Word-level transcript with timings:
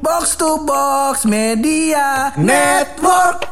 Box 0.00 0.32
to 0.40 0.64
Box 0.64 1.28
Media 1.28 2.32
Network. 2.40 3.44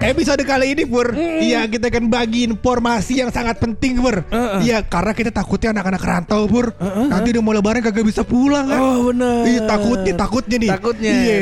Episode 0.00 0.42
kali 0.48 0.74
ini 0.74 0.88
Pur 0.88 1.12
Iya 1.14 1.68
kita 1.70 1.92
akan 1.92 2.08
bagi 2.08 2.42
informasi 2.48 3.20
yang 3.20 3.30
sangat 3.34 3.58
penting 3.58 3.98
Pur. 3.98 4.22
Iya 4.62 4.86
karena 4.86 5.12
kita 5.12 5.30
takutnya 5.34 5.74
anak-anak 5.74 6.02
rantau 6.02 6.46
Pur. 6.46 6.70
Nanti 6.80 7.34
udah 7.34 7.42
mau 7.42 7.54
lebaran 7.54 7.82
kagak 7.82 8.06
bisa 8.06 8.22
pulang 8.22 8.70
kan? 8.70 8.80
Oh, 8.80 9.10
bener. 9.10 9.44
Iya 9.50 9.60
takutnya 9.66 10.12
takutnya 10.14 10.56
nih. 10.62 10.70
Takutnya. 10.70 11.10
Iya 11.10 11.36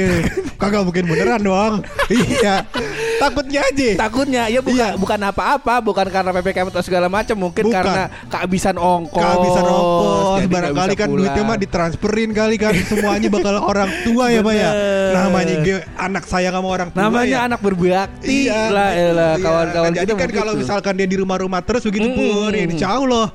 Kagak 0.57 0.83
mungkin 0.85 1.05
beneran 1.07 1.41
dong. 1.45 1.75
Iya 2.09 2.65
Takutnya 3.19 3.61
aja 3.63 3.89
Takutnya 3.99 4.43
ya 4.47 4.61
bukan 4.61 4.77
Iya. 4.89 4.97
bukan 4.97 5.21
apa-apa, 5.25 5.75
bukan 5.81 6.07
karena 6.07 6.31
PPKM 6.33 6.69
atau 6.69 6.81
segala 6.81 7.07
macam, 7.07 7.37
mungkin 7.37 7.65
Bukan. 7.65 7.75
karena 7.75 8.03
kehabisan 8.27 8.75
ongkos. 8.75 9.19
Kehabisan 9.19 9.65
ongkos 9.65 10.27
jadi 10.39 10.49
Barangkali 10.49 10.95
kan 10.95 11.09
pulang. 11.09 11.19
duitnya 11.21 11.43
mah 11.45 11.59
ditransferin 11.59 12.31
kali 12.31 12.57
kan 12.57 12.73
Semuanya 12.89 13.29
bakal 13.29 13.55
orang 13.61 13.91
tua 14.03 14.25
ya 14.29 14.41
Pak 14.41 14.55
ya. 14.55 14.71
Namanya 15.11 15.55
anak 15.97 16.25
sayang 16.25 16.53
sama 16.53 16.69
orang 16.69 16.89
tua 16.89 17.01
namanya 17.01 17.27
ya. 17.35 17.47
anak 17.47 17.61
berbakti 17.61 18.47
Iya, 18.47 18.61
lah 18.69 18.91
elah, 18.91 19.33
iya. 19.33 19.43
kawan-kawan 19.43 19.91
Jadi 19.91 20.07
kita 20.07 20.15
kan 20.17 20.29
kalau 20.31 20.53
begitu. 20.53 20.63
misalkan 20.65 20.93
dia 20.95 21.07
di 21.07 21.17
rumah-rumah 21.17 21.61
terus 21.61 21.83
begitu 21.83 22.07
Mm-mm. 22.07 22.19
Pur 22.39 22.53
ya 22.53 22.65
Insya 22.65 22.89
Allah 22.95 23.27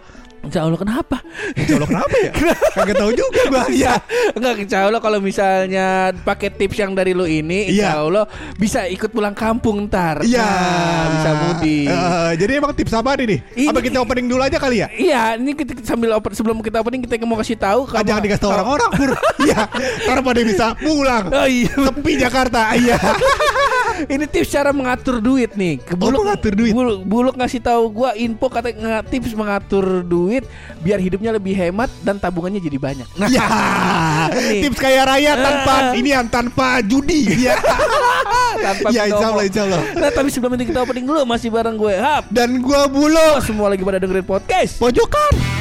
Insya 0.44 0.60
Allah 0.62 0.76
kenapa? 0.76 1.18
Insya 1.56 1.80
Allah 1.80 1.88
kenapa 1.88 2.16
ya 2.20 2.32
Kagak 2.76 2.96
tahu 2.98 3.12
juga 3.12 3.42
gua 3.48 3.64
Iya, 3.66 3.96
enggak 4.32 4.54
insya 4.60 4.80
Allah 4.84 5.00
kalau 5.00 5.18
misalnya 5.18 5.88
pakai 6.20 6.52
tips 6.52 6.78
yang 6.78 6.92
dari 6.92 7.12
lu 7.12 7.24
ini, 7.24 7.72
insya 7.72 7.96
Iya. 7.96 8.04
Allah 8.04 8.26
bisa 8.54 8.84
ikut 8.86 9.08
pulang 9.10 9.32
kampung 9.32 9.88
ntar. 9.88 10.20
Iya, 10.22 10.44
Nah, 10.44 11.06
bisa 11.10 11.30
mudik. 11.34 11.88
Eh, 11.88 12.32
jadi 12.38 12.52
emang 12.60 12.72
tips 12.72 12.92
apa 12.92 13.16
nih? 13.16 13.40
Ini- 13.56 13.72
Apa 13.72 13.80
kita 13.80 13.98
opening 13.98 14.28
dulu 14.28 14.42
aja 14.42 14.58
kali 14.58 14.84
ya? 14.84 14.88
Iya, 14.90 15.24
ini 15.38 15.52
kita 15.54 15.80
sambil 15.82 16.12
open, 16.12 16.32
sebelum 16.34 16.60
kita 16.60 16.78
opening 16.78 17.02
kita 17.02 17.24
mau 17.24 17.40
kasih 17.40 17.56
tahu 17.56 17.88
Ah, 17.90 18.04
jangan 18.04 18.22
dikasih 18.22 18.44
tahu 18.44 18.52
orang-orang. 18.52 18.92
Iya, 19.44 19.68
karena 20.04 20.22
pada 20.22 20.42
bisa 20.42 20.66
pulang. 20.76 21.26
Oh 21.30 21.48
iya. 21.48 21.72
Sepi 21.72 22.12
Jakarta. 22.16 22.76
Iya. 22.76 23.00
Ini 24.10 24.26
tips 24.28 24.50
cara 24.50 24.70
mengatur 24.74 25.22
duit 25.22 25.54
nih. 25.54 25.80
Oh, 26.02 26.10
mengatur 26.12 26.54
duit. 26.54 26.74
Buluk, 26.74 27.00
Buluk 27.06 27.36
ngasih 27.38 27.62
tahu 27.62 27.84
gua 27.94 28.12
info 28.18 28.48
kata 28.50 28.74
tips 29.08 29.34
mengatur 29.38 30.02
duit 30.02 30.44
biar 30.82 30.98
hidupnya 31.00 31.32
lebih 31.34 31.54
hemat 31.54 31.90
dan 32.02 32.18
tabungannya 32.18 32.60
jadi 32.60 32.78
banyak. 32.78 33.08
Nah. 33.16 33.30
Nih. 34.34 34.62
Tips 34.66 34.80
kaya 34.80 35.06
raya 35.06 35.34
tanpa 35.38 35.76
ini 35.96 36.10
yang 36.12 36.28
tanpa 36.28 36.82
judi. 36.84 37.28
Iya. 37.30 37.56
tanpa 38.66 38.88
Iya, 38.90 39.04
binomo. 39.08 39.18
insya 39.18 39.28
Allah, 39.30 39.44
insya 39.46 39.62
Allah. 39.68 39.82
Nah, 39.98 40.10
tapi 40.14 40.30
sebelum 40.32 40.52
itu 40.58 40.72
kita 40.72 40.80
opening 40.84 41.06
dulu 41.06 41.22
masih 41.28 41.50
bareng 41.52 41.76
gue 41.76 41.94
Hap. 42.00 42.24
Dan 42.32 42.64
gua 42.64 42.88
bulo 42.88 43.40
Semua 43.44 43.68
lagi 43.72 43.84
pada 43.84 44.00
dengerin 44.00 44.26
podcast. 44.26 44.80
pojokan. 44.80 45.53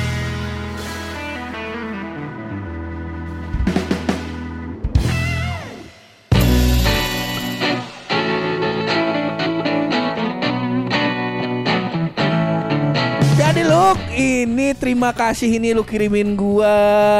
Terima 14.72 15.10
kasih 15.10 15.48
ini 15.48 15.72
lu 15.72 15.82
kirimin 15.82 16.34
gua 16.34 16.72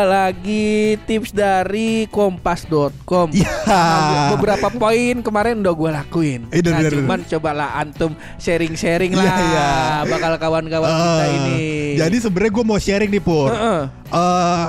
lagi 0.05 0.97
tips 1.05 1.31
dari 1.31 2.05
kompas.com. 2.09 3.33
Iya. 3.33 3.51
Nah, 3.63 4.37
beberapa 4.37 4.69
poin 4.69 5.21
kemarin 5.21 5.61
udah 5.61 5.73
gua 5.73 5.91
lakuin. 5.95 6.45
Eh, 6.51 6.61
nah, 6.61 6.77
bener, 6.77 6.89
bener. 6.89 6.93
cuman 6.99 7.21
cobalah 7.25 7.69
antum 7.75 8.13
sharing-sharing 8.37 9.13
lah 9.13 9.25
Iya, 9.25 9.37
iya. 9.39 9.71
bakal 10.05 10.33
kawan-kawan 10.37 10.91
kita 10.91 11.25
Eh, 11.25 11.31
ini. 11.33 11.61
Jadi 11.97 12.17
sebenarnya 12.19 12.53
gua 12.53 12.65
mau 12.67 12.79
sharing 12.79 13.11
nih, 13.11 13.23
Pur. 13.23 13.49
Heeh. 13.49 13.81
Eh, 14.13 14.67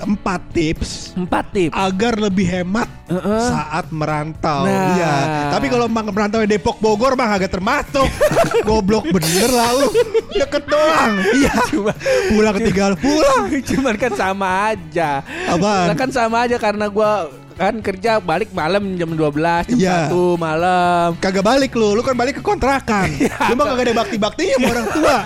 empat 0.00 0.40
tips 0.50 1.12
empat 1.12 1.44
tips. 1.50 1.72
agar 1.72 2.16
lebih 2.16 2.44
hemat 2.44 2.88
Heeh. 3.06 3.44
saat 3.46 3.86
merantau. 3.90 4.64
Nah. 4.64 4.94
Iya. 4.94 5.14
Tapi 5.50 5.66
kalau 5.66 5.84
emang 5.84 6.08
merantau 6.08 6.40
di 6.40 6.48
Depok 6.48 6.78
Bogor 6.78 7.12
mah 7.12 7.30
agak 7.32 7.50
termasuk. 7.50 8.06
Goblok 8.68 9.08
bener 9.08 9.48
lah 9.48 9.70
lu. 9.74 9.88
Deket 10.30 10.64
doang. 10.64 11.12
Iya. 11.30 11.54
Cuma- 11.68 11.98
Pulang 12.30 12.56
tinggal 12.56 12.92
pulang. 12.94 13.44
Cuman 13.68 13.94
kan 13.94 14.12
sama 14.14 14.48
aja. 14.70 15.20
Apaan? 15.46 15.94
Kan 15.94 16.10
sama 16.10 16.44
aja 16.44 16.56
karena 16.56 16.86
gua 16.86 17.26
kan 17.54 17.76
kerja 17.78 18.16
balik 18.18 18.48
malam 18.50 18.96
jam 18.96 19.12
12 19.12 19.68
jam 19.68 19.76
Iya. 19.76 20.08
1 20.08 20.16
malam. 20.36 21.08
Kagak 21.16 21.44
balik 21.44 21.72
lu, 21.74 21.92
lu 21.92 22.00
kan 22.00 22.14
balik 22.14 22.38
ke 22.38 22.42
kontrakan. 22.42 23.10
Iya. 23.12 23.36
Lu 23.48 23.54
mah 23.54 23.66
kagak 23.68 23.84
ada 23.86 24.00
bakti-baktinya 24.00 24.54
sama 24.56 24.68
orang 24.70 24.86
tua. 24.88 25.16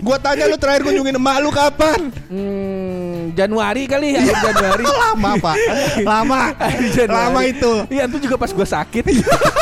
Gua 0.00 0.16
tanya 0.16 0.44
lu 0.46 0.56
terakhir 0.56 0.80
kunjungin 0.82 1.12
emak 1.14 1.36
lu 1.40 1.50
kapan? 1.50 2.08
Hmm, 2.24 2.89
Januari 3.32 3.86
kali 3.86 4.14
ya, 4.16 4.22
Januari. 4.26 4.84
Lama, 5.06 5.30
Pak. 5.38 5.56
Lama. 6.02 6.40
Lama 7.06 7.40
itu. 7.46 7.72
Iya, 7.90 8.04
itu 8.10 8.18
juga 8.28 8.36
pas 8.36 8.50
gua 8.52 8.66
sakit. 8.66 9.04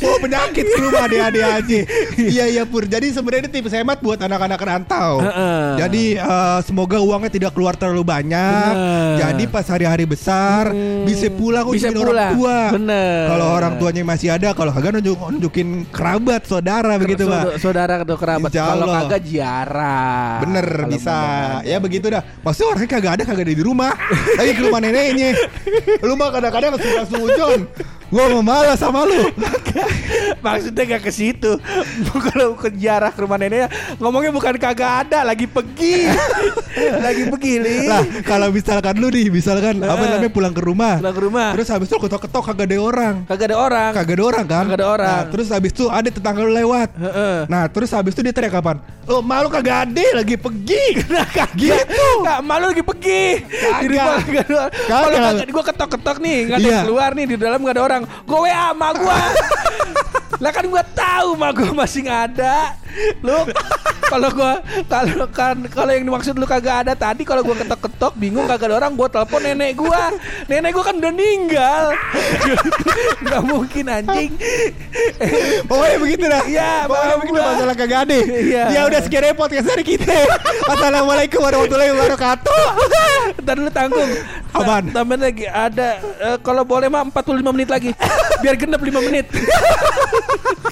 Oh 0.00 0.16
penyakit 0.18 0.64
ke 0.64 0.78
rumah 0.78 1.04
adik-adik 1.04 1.44
aja 1.44 1.78
Iya 2.16 2.44
iya 2.48 2.62
Pur 2.64 2.84
Jadi 2.84 3.10
sebenarnya 3.10 3.42
ini 3.42 3.52
tips 3.52 3.72
hemat 3.72 3.98
buat 3.98 4.18
anak-anak 4.18 4.56
rantau 4.56 5.18
Heeh. 5.18 5.64
Jadi 5.76 6.04
eh, 6.14 6.58
semoga 6.62 6.98
uangnya 6.98 7.28
tidak 7.28 7.52
keluar 7.52 7.74
terlalu 7.74 8.02
banyak 8.02 8.70
Bener. 8.70 9.18
Jadi 9.20 9.44
pas 9.46 9.66
hari-hari 9.66 10.04
besar 10.04 10.66
Hmm, 10.66 11.04
Bisa 11.04 11.28
pulang 11.28 11.66
bisa 11.66 11.90
kunjungin 11.90 11.98
orang 11.98 12.08
pulang. 12.08 12.32
tua 12.34 12.58
Bener. 12.72 13.22
Kalau 13.26 13.46
orang 13.50 13.72
tuanya 13.76 14.02
masih 14.02 14.28
ada 14.30 14.48
Kalau 14.52 14.70
kagak 14.70 14.90
nunjuk, 14.94 15.16
nunjukin 15.18 15.68
kerabat 15.88 16.42
Saudara 16.44 16.94
begitu 16.96 17.24
Pak 17.24 17.58
Saudara 17.58 17.94
atau 17.98 18.16
kerabat. 18.16 18.50
Kalau 18.50 18.86
kagak 18.88 19.20
ziarah. 19.22 20.40
Bener 20.40 20.66
Kalau 20.66 20.90
bisa. 20.90 21.16
Ya 21.62 21.78
begitu 21.78 22.06
dah 22.06 22.22
Maksudnya 22.40 22.68
orangnya 22.70 22.90
kagak 22.90 23.12
ada 23.12 23.22
Kagak 23.24 23.44
ada 23.44 23.54
di 23.54 23.64
rumah 23.64 23.92
Lagi 24.34 24.52
ke 24.52 24.62
rumah 24.62 24.80
neneknya 24.80 25.28
Lu 26.00 26.14
mah 26.14 26.30
kadang-kadang 26.30 26.72
suka 26.76 27.02
sujon 27.06 27.60
Gua 28.14 28.30
mau 28.30 28.46
malas 28.46 28.78
sama 28.78 29.02
lu 29.02 29.26
Maksudnya 30.44 30.82
gak 30.86 31.02
ke 31.02 31.10
situ. 31.10 31.58
Kalau 32.30 32.54
ke 32.54 32.70
ziarah 32.70 33.10
ke 33.10 33.18
rumah 33.18 33.34
neneknya 33.34 33.66
ngomongnya 33.98 34.30
bukan 34.30 34.54
kagak 34.54 35.08
ada, 35.08 35.24
lagi 35.24 35.48
pergi. 35.48 36.06
lagi 37.06 37.26
pergi, 37.26 37.52
Li. 37.56 37.78
Lah 37.86 38.02
kalau 38.22 38.50
misalkan 38.50 38.98
lu 38.98 39.08
nih 39.08 39.30
Misalkan 39.30 39.78
apa 39.78 39.94
Eh. 39.96 40.10
namanya 40.10 40.28
pulang 40.28 40.50
ke 40.50 40.60
rumah 40.60 40.98
Pulang 40.98 41.14
ke 41.14 41.22
rumah. 41.22 41.48
Terus 41.54 41.68
habis 41.70 41.86
itu 41.86 41.96
ketok-ketok 41.96 42.42
kagak 42.44 42.66
ada 42.66 42.76
orang 42.78 43.14
Kagak 43.24 43.46
ada 43.50 43.56
orang. 43.56 43.90
Kagak 43.92 44.14
ada 44.14 44.24
orang 44.24 44.44
kan 44.44 44.64
Kagak 44.64 44.78
ada 44.78 44.86
orang. 44.88 45.10
Nah, 45.16 45.30
Terus 45.30 45.46
habis 45.48 45.70
itu 45.70 45.84
ada 45.88 46.08
tetangga 46.08 46.40
lu 46.40 46.52
lewat 46.52 46.88
Heeh. 46.94 47.36
Nah 47.46 47.62
terus 47.66 47.90
habis 47.90 48.12
itu 48.12 48.20
dia 48.20 48.30
teriak 48.30 48.52
kapan 48.52 48.76
Oh 49.04 49.20
malu 49.20 49.48
kagak 49.48 49.84
ada 49.86 50.06
lagi 50.14 50.34
pergi 50.34 50.84
Nah, 51.08 51.26
kagak. 51.26 51.50
Gitu. 51.54 52.06
Nggak, 52.20 52.38
malu 52.40 52.64
lagi 52.70 52.82
pergi. 52.82 53.22
Kagak. 53.44 54.16
Kalau 54.88 55.06
kagak 55.10 55.46
gua 55.50 55.64
ketok-ketok 55.64 56.16
nih, 56.18 56.38
nggak 56.48 56.58
ada 56.58 56.66
Iya. 56.66 56.80
keluar 56.82 57.10
nih 57.12 57.26
di 57.26 57.36
dalam 57.36 57.58
nggak 57.60 57.74
ada 57.76 57.82
orang. 57.84 58.02
Gue 58.24 58.38
WA 58.48 58.72
sama 58.72 58.88
gua. 58.96 59.20
lah 60.42 60.50
kan 60.50 60.64
gua 60.66 60.82
tahu 60.82 61.28
mah 61.38 61.50
gua 61.54 61.70
masih 61.84 62.04
ada. 62.08 62.74
Lu 63.22 63.48
kalau 64.06 64.28
gua 64.30 64.52
kalau 64.86 65.26
kan 65.28 65.56
kalau 65.66 65.90
yang 65.90 66.04
dimaksud 66.04 66.34
lu 66.34 66.44
kagak 66.44 66.86
ada 66.86 66.92
tadi 66.92 67.22
kalau 67.22 67.40
gua 67.40 67.56
ketok-ketok 67.56 68.12
bingung 68.14 68.44
kagak 68.44 68.70
ada 68.70 68.76
orang 68.78 68.92
gua 68.92 69.08
telepon 69.08 69.40
nenek 69.40 69.74
gua. 69.74 70.12
Nenek 70.46 70.70
gua 70.72 70.84
kan 70.84 70.94
udah 70.96 71.10
meninggal. 71.10 71.84
Nggak 73.24 73.42
mungkin 73.42 73.84
anjing. 73.86 74.30
Pokoknya 75.64 75.96
begitu 75.98 76.24
dah 76.24 76.42
Iya, 76.44 76.72
Pokoknya 76.86 77.16
begitu 77.18 77.38
masalah 77.40 77.74
kagak 77.74 78.00
ada 78.06 78.14
Iya. 78.20 78.64
Ya 78.70 78.80
udah 78.86 79.00
sekian 79.00 79.22
repot 79.24 79.50
ya 79.50 79.60
dari 79.60 79.82
kita 79.82 80.14
Assalamualaikum 80.66 81.40
warahmatullahi 81.40 81.90
wabarakatuh 81.92 82.62
Ntar 83.42 83.54
dulu 83.58 83.70
tanggung 83.70 84.10
Apaan? 84.52 84.84
Ta- 84.90 85.02
Tambahin 85.02 85.22
lagi 85.24 85.44
Ada 85.46 85.88
eh, 85.98 86.36
Kalau 86.40 86.62
boleh 86.62 86.86
mah 86.86 87.02
45 87.08 87.42
menit 87.50 87.68
lagi 87.68 87.90
Biar 88.38 88.54
genep 88.54 88.78
5 88.78 88.90
menit 89.02 89.26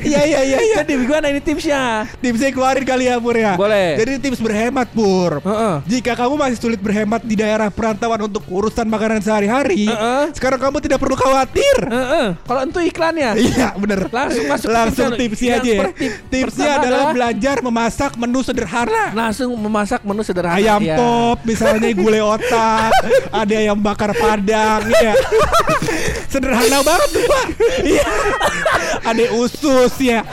Iya 0.00 0.20
iya 0.22 0.40
iya 0.42 0.58
iya 0.60 0.76
Jadi 0.78 0.92
gimana 1.00 1.26
ini 1.26 1.40
tipsnya 1.40 2.06
Tipsnya 2.16 2.50
keluarin 2.50 2.82
kali 2.82 3.04
ya 3.04 3.16
Pur 3.16 3.34
ya 3.34 3.54
Boleh. 3.54 3.96
Jadi 3.96 4.12
tips 4.20 4.38
berhemat 4.38 4.88
Pur 4.88 5.40
Heeh. 5.40 5.74
Jika 5.88 6.14
kamu 6.14 6.34
masih 6.36 6.58
sulit 6.58 6.78
berhemat 6.78 7.20
di 7.20 7.34
daerah 7.34 7.68
perantauan 7.68 8.20
untuk 8.22 8.44
urusan 8.44 8.84
makanan 8.84 9.20
sehari-hari 9.20 9.86
Heeh. 9.86 10.24
Sekarang 10.32 10.58
kamu 10.58 10.78
tidak 10.80 10.98
perlu 10.98 11.14
khawatir 11.14 11.76
Heeh. 11.82 12.26
Kalau 12.38 12.60
itu 12.64 12.80
iklannya 12.84 13.30
Iya 13.34 13.74
bener 13.74 14.06
Langsung 14.08 14.44
masuk 14.46 14.68
Langsung 14.68 15.08
tipsnya. 15.12 15.18
tipsnya 15.18 15.50
Yang 15.50 15.58
aja 15.58 15.70
ya. 15.70 15.80
per- 15.80 15.94
tip- 15.94 16.18
Tipsnya 16.26 16.70
adalah 16.72 16.82
adalah- 17.00 17.12
belajar 17.12 17.56
memasak 17.60 18.12
menu 18.14 18.40
sederhana 18.40 19.04
Langsung 19.12 19.50
memasak 19.52 20.00
menu 20.02 20.22
sederhana 20.22 20.56
Ayam 20.56 20.80
Iya. 20.80 20.96
pop 20.96 21.38
misalnya 21.42 21.88
gulai 21.92 22.20
otak 22.20 22.90
Ada 23.34 23.54
ayam 23.56 23.78
bakar 23.78 24.10
padang 24.12 24.82
ya. 24.92 25.12
Sederhana 26.32 26.78
banget 26.80 27.08
tuh 27.10 27.24
pak 27.24 27.46
Iya 27.82 28.04
Ada 29.08 29.23
usus 29.30 30.00
ya 30.00 30.24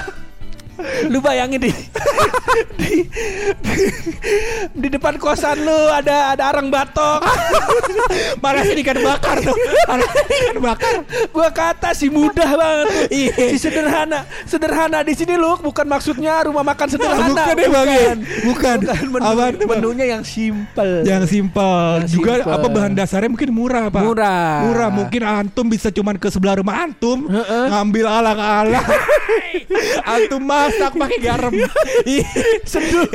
Lu 1.07 1.19
bayangin 1.19 1.59
deh 1.59 1.75
di, 2.73 3.05
di, 3.61 3.85
di 4.73 4.87
depan 4.89 5.15
kosan 5.15 5.59
lu 5.59 5.79
ada 5.89 6.33
ada 6.33 6.43
arang 6.47 6.67
batok. 6.67 7.21
Malah 8.37 8.63
sih 8.63 8.75
ikan 8.77 8.99
bakar 8.99 9.37
tuh. 9.39 9.55
Malah 9.85 10.09
ikan 10.11 10.57
bakar. 10.59 10.93
Gua 11.29 11.49
kata 11.49 11.91
sih 11.91 12.07
mudah 12.07 12.49
banget. 12.51 12.85
tuh. 12.85 13.01
Iya. 13.09 13.33
Si 13.49 13.57
sederhana. 13.59 14.19
Sederhana 14.43 14.99
di 15.01 15.13
sini 15.13 15.35
lu 15.35 15.57
bukan 15.57 15.85
maksudnya 15.85 16.43
rumah 16.43 16.63
makan 16.63 16.87
sederhana. 16.87 17.29
Bukan 17.31 17.55
ya, 17.55 17.67
Bang? 17.67 17.87
Bukan. 18.43 18.77
menu, 19.03 19.23
Apaan 19.23 19.53
tuh, 19.53 19.65
Bang? 19.65 19.79
menunya 19.79 20.05
yang 20.09 20.23
simple. 20.23 21.03
Yang 21.03 21.23
simpel 21.29 22.01
Yang 22.01 22.09
juga 22.11 22.31
simple. 22.39 22.53
apa 22.53 22.67
bahan 22.67 22.93
dasarnya 22.93 23.29
mungkin 23.29 23.49
murah 23.51 23.85
pak 23.87 24.01
Murah. 24.01 24.51
murah 24.63 24.89
mungkin 24.89 25.21
antum 25.21 25.65
bisa 25.65 25.89
cuman 25.89 26.15
ke 26.15 26.27
sebelah 26.27 26.57
rumah 26.57 26.81
antum 26.81 27.27
Heeh. 27.27 27.65
ngambil 27.67 28.05
alang-alang 28.05 28.85
antum 30.15 30.41
masak 30.71 30.91
pakai 30.95 31.19
garam 31.19 31.51
Ih, 32.15 32.23
seduh 32.63 33.07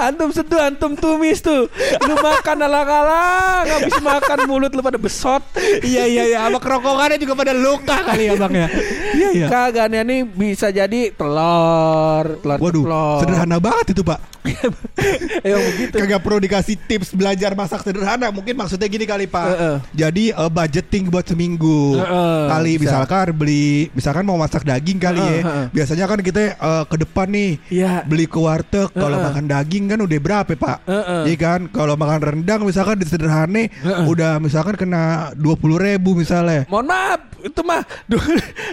antum 0.00 0.32
seduh 0.32 0.60
antum 0.60 0.92
tumis 0.96 1.44
tuh 1.44 1.68
lu 2.08 2.14
makan 2.16 2.56
alang-alang 2.64 3.64
habis 3.68 3.96
makan 4.00 4.38
mulut 4.48 4.72
lu 4.72 4.80
pada 4.80 4.96
besot 4.96 5.44
iya 5.84 6.08
iya 6.08 6.22
iya 6.24 6.38
sama 6.48 6.56
kerongkongannya 6.56 7.20
juga 7.20 7.36
pada 7.36 7.52
luka 7.52 7.96
kali 8.08 8.32
ya 8.32 8.34
bang 8.36 8.52
ya 8.52 8.66
iya 9.12 9.28
iya 9.36 9.46
kagak 9.46 9.86
nih 9.92 10.20
bisa 10.24 10.72
jadi 10.72 11.12
telur 11.12 12.40
telur 12.40 12.58
Waduh, 12.60 12.84
ceplok. 12.84 13.18
sederhana 13.24 13.56
banget 13.60 13.86
itu 13.92 14.02
pak. 14.02 14.20
emang 15.46 15.64
begitu 15.76 15.94
Kagak 16.00 16.20
perlu 16.24 16.38
dikasih 16.40 16.76
tips 16.88 17.12
belajar 17.12 17.52
masak 17.52 17.84
sederhana. 17.84 18.32
Mungkin 18.32 18.56
maksudnya 18.56 18.88
gini 18.88 19.04
kali 19.04 19.28
pak. 19.28 19.46
Heeh. 19.52 19.76
Jadi 19.92 20.24
eh, 20.32 20.50
budgeting 20.50 21.12
buat 21.12 21.28
seminggu. 21.28 22.00
Heeh, 22.00 22.42
kali 22.48 22.72
bisa. 22.80 22.82
misalkan 22.88 23.26
beli, 23.36 23.92
misalkan 23.92 24.24
mau 24.24 24.40
masak 24.40 24.64
daging 24.64 24.96
kali 24.96 25.20
Heeh, 25.20 25.40
ya. 25.40 25.42
heeh. 25.44 25.66
Biasanya 25.76 26.04
kan 26.08 26.18
kita 26.24 26.56
eh, 26.70 26.84
ke 26.86 26.96
depan 26.98 27.26
nih. 27.26 27.50
Iya. 27.68 27.92
Beli 28.04 28.24
ke 28.24 28.38
warteg. 28.38 28.88
Kalau 28.90 29.16
Heeh. 29.16 29.26
makan 29.26 29.44
daging 29.46 29.84
kan 29.86 29.98
udah 29.98 30.18
berapa 30.18 30.52
pak? 30.54 30.76
Heeh. 30.86 31.22
Iya 31.26 31.36
kan. 31.36 31.60
Kalau 31.68 31.94
makan 31.94 32.20
rendang 32.20 32.60
misalkan 32.62 32.96
di 32.96 33.06
sederhana 33.06 33.66
Heeh. 33.66 34.04
udah 34.06 34.38
misalkan 34.38 34.74
kena 34.74 35.02
dua 35.34 35.54
puluh 35.54 35.76
ribu 35.76 36.14
misalnya. 36.14 36.62
mohon 36.66 36.86
maaf 36.86 37.20
itu 37.40 37.60
mah 37.64 37.80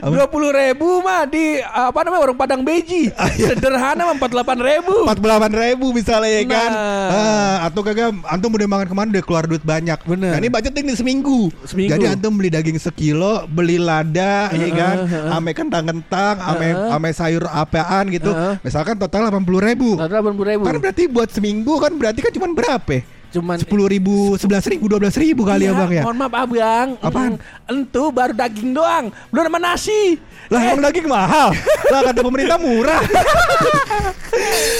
dua 0.04 0.28
puluh 0.28 0.52
ribu 0.52 1.00
mah 1.00 1.24
di 1.24 1.60
apa 1.64 2.04
namanya 2.04 2.22
warung 2.22 2.36
padang 2.36 2.62
beji 2.62 3.08
Ah, 3.16 3.32
iya. 3.32 3.56
sederhana 3.56 4.04
mah 4.04 4.16
empat 4.16 4.30
delapan 4.30 4.58
ribu 4.60 5.08
Empat 5.08 5.20
delapan 5.20 5.52
ribu 5.52 5.88
misalnya 5.92 6.30
ya 6.30 6.44
kan 6.46 6.70
Nah. 6.70 7.08
Ah, 7.08 7.56
Atau 7.64 7.80
kagak 7.82 8.12
Antum 8.28 8.52
udah 8.52 8.68
makan 8.68 8.88
ke 8.88 8.96
mana 8.96 9.08
udah 9.10 9.24
keluar 9.24 9.44
duit 9.46 9.64
banyak 9.64 9.96
Bener. 10.04 10.36
Nah 10.36 10.38
ini 10.38 10.50
budgeting 10.50 10.84
nih 10.86 10.98
seminggu 10.98 11.48
Seminggu. 11.64 11.96
Jadi 11.96 12.06
antum 12.08 12.36
beli 12.36 12.50
daging 12.50 12.76
sekilo 12.78 13.48
Beli 13.48 13.80
lada 13.80 14.52
ya 14.52 14.68
kan 14.70 14.96
heeh. 15.06 15.32
Ame 15.32 15.52
kentang-kentang 15.54 16.36
Ame, 16.38 16.68
Heeh. 16.68 16.92
ame 16.92 17.10
sayur 17.12 17.48
apaan 17.88 18.06
gitu. 18.12 18.32
Heeh. 18.36 18.56
Misalkan 18.68 18.96
total 19.00 19.32
80 19.32 19.64
ribu. 19.64 19.96
Delapan 19.96 20.34
puluh 20.36 20.50
ribu. 20.52 20.64
Kan 20.68 20.76
berarti 20.84 21.04
buat 21.08 21.30
seminggu 21.32 21.74
kan 21.80 21.92
berarti 21.96 22.20
kan 22.20 22.32
cuma 22.36 22.52
berapa 22.52 22.92
ya? 22.92 23.04
cuman 23.28 23.60
10 23.60 23.68
ribu, 23.68 24.40
11 24.40 24.72
ribu, 24.72 24.88
12 24.88 25.20
ribu 25.20 25.42
kali 25.44 25.68
ya 25.68 25.76
bang 25.76 25.92
ya? 26.00 26.04
Mohon 26.08 26.18
maaf 26.26 26.34
abang. 26.48 26.88
Apaan? 27.04 27.34
Entu 27.68 28.08
baru 28.08 28.32
daging 28.32 28.72
doang, 28.72 29.12
belum 29.30 29.52
sama 29.52 29.60
nasi. 29.60 30.16
Lah 30.48 30.64
Eh, 30.64 30.72
emang 30.72 30.88
daging 30.88 31.08
mahal? 31.12 31.52
Lah 31.92 32.00
kata 32.08 32.24
pemerintah 32.24 32.56
murah. 32.56 33.04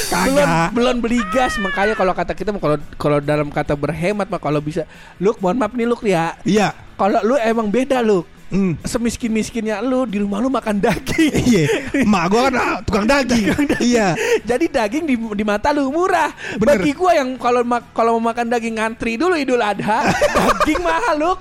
Belum 0.08 0.48
belum 0.72 0.96
beli 1.04 1.20
gas. 1.36 1.60
Makanya 1.60 1.92
kalau 1.92 2.16
kata 2.16 2.32
kita 2.32 2.56
kalau 2.56 2.78
kalau 2.96 3.18
dalam 3.20 3.52
kata 3.52 3.76
berhemat 3.76 4.32
mah 4.32 4.40
kalau 4.40 4.64
bisa. 4.64 4.88
Lu 5.20 5.36
mohon 5.44 5.60
maaf 5.60 5.76
nih 5.76 5.84
lu 5.84 6.00
ya. 6.08 6.40
Iya. 6.48 6.72
Kalau 6.96 7.20
lu 7.28 7.36
emang 7.36 7.68
beda 7.68 8.00
lu 8.00 8.24
Hmm. 8.48 8.80
semiskin 8.88 9.28
miskinnya 9.28 9.84
lu 9.84 10.08
di 10.08 10.24
rumah 10.24 10.40
lu 10.40 10.48
makan 10.48 10.80
daging 10.80 11.36
Iya, 11.52 11.64
emak 12.00 12.24
gua 12.32 12.42
kan 12.48 12.56
ah, 12.56 12.78
tukang 12.80 13.04
daging. 13.04 13.52
Iya. 13.84 14.16
jadi 14.48 14.66
daging 14.72 15.04
di, 15.04 15.16
di 15.20 15.44
mata 15.44 15.76
lu 15.76 15.92
murah 15.92 16.32
Bener. 16.56 16.80
bagi 16.80 16.96
gua 16.96 17.12
yang 17.12 17.36
kalau 17.36 17.60
kalau 17.92 18.16
mau 18.16 18.32
makan 18.32 18.48
daging 18.48 18.80
ngantri 18.80 19.20
dulu 19.20 19.36
idul 19.36 19.60
adha 19.60 20.00
daging 20.40 20.80
mahal 20.80 21.16
lu 21.20 21.34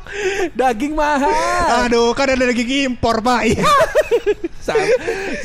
daging 0.59 0.99
mahal 0.99 1.87
Aduh, 1.87 2.11
kan 2.11 2.27
ada 2.27 2.43
daging 2.51 2.91
impor, 2.91 3.23
Pak. 3.23 3.43
Iya. 3.55 3.63
sama, 4.67 4.87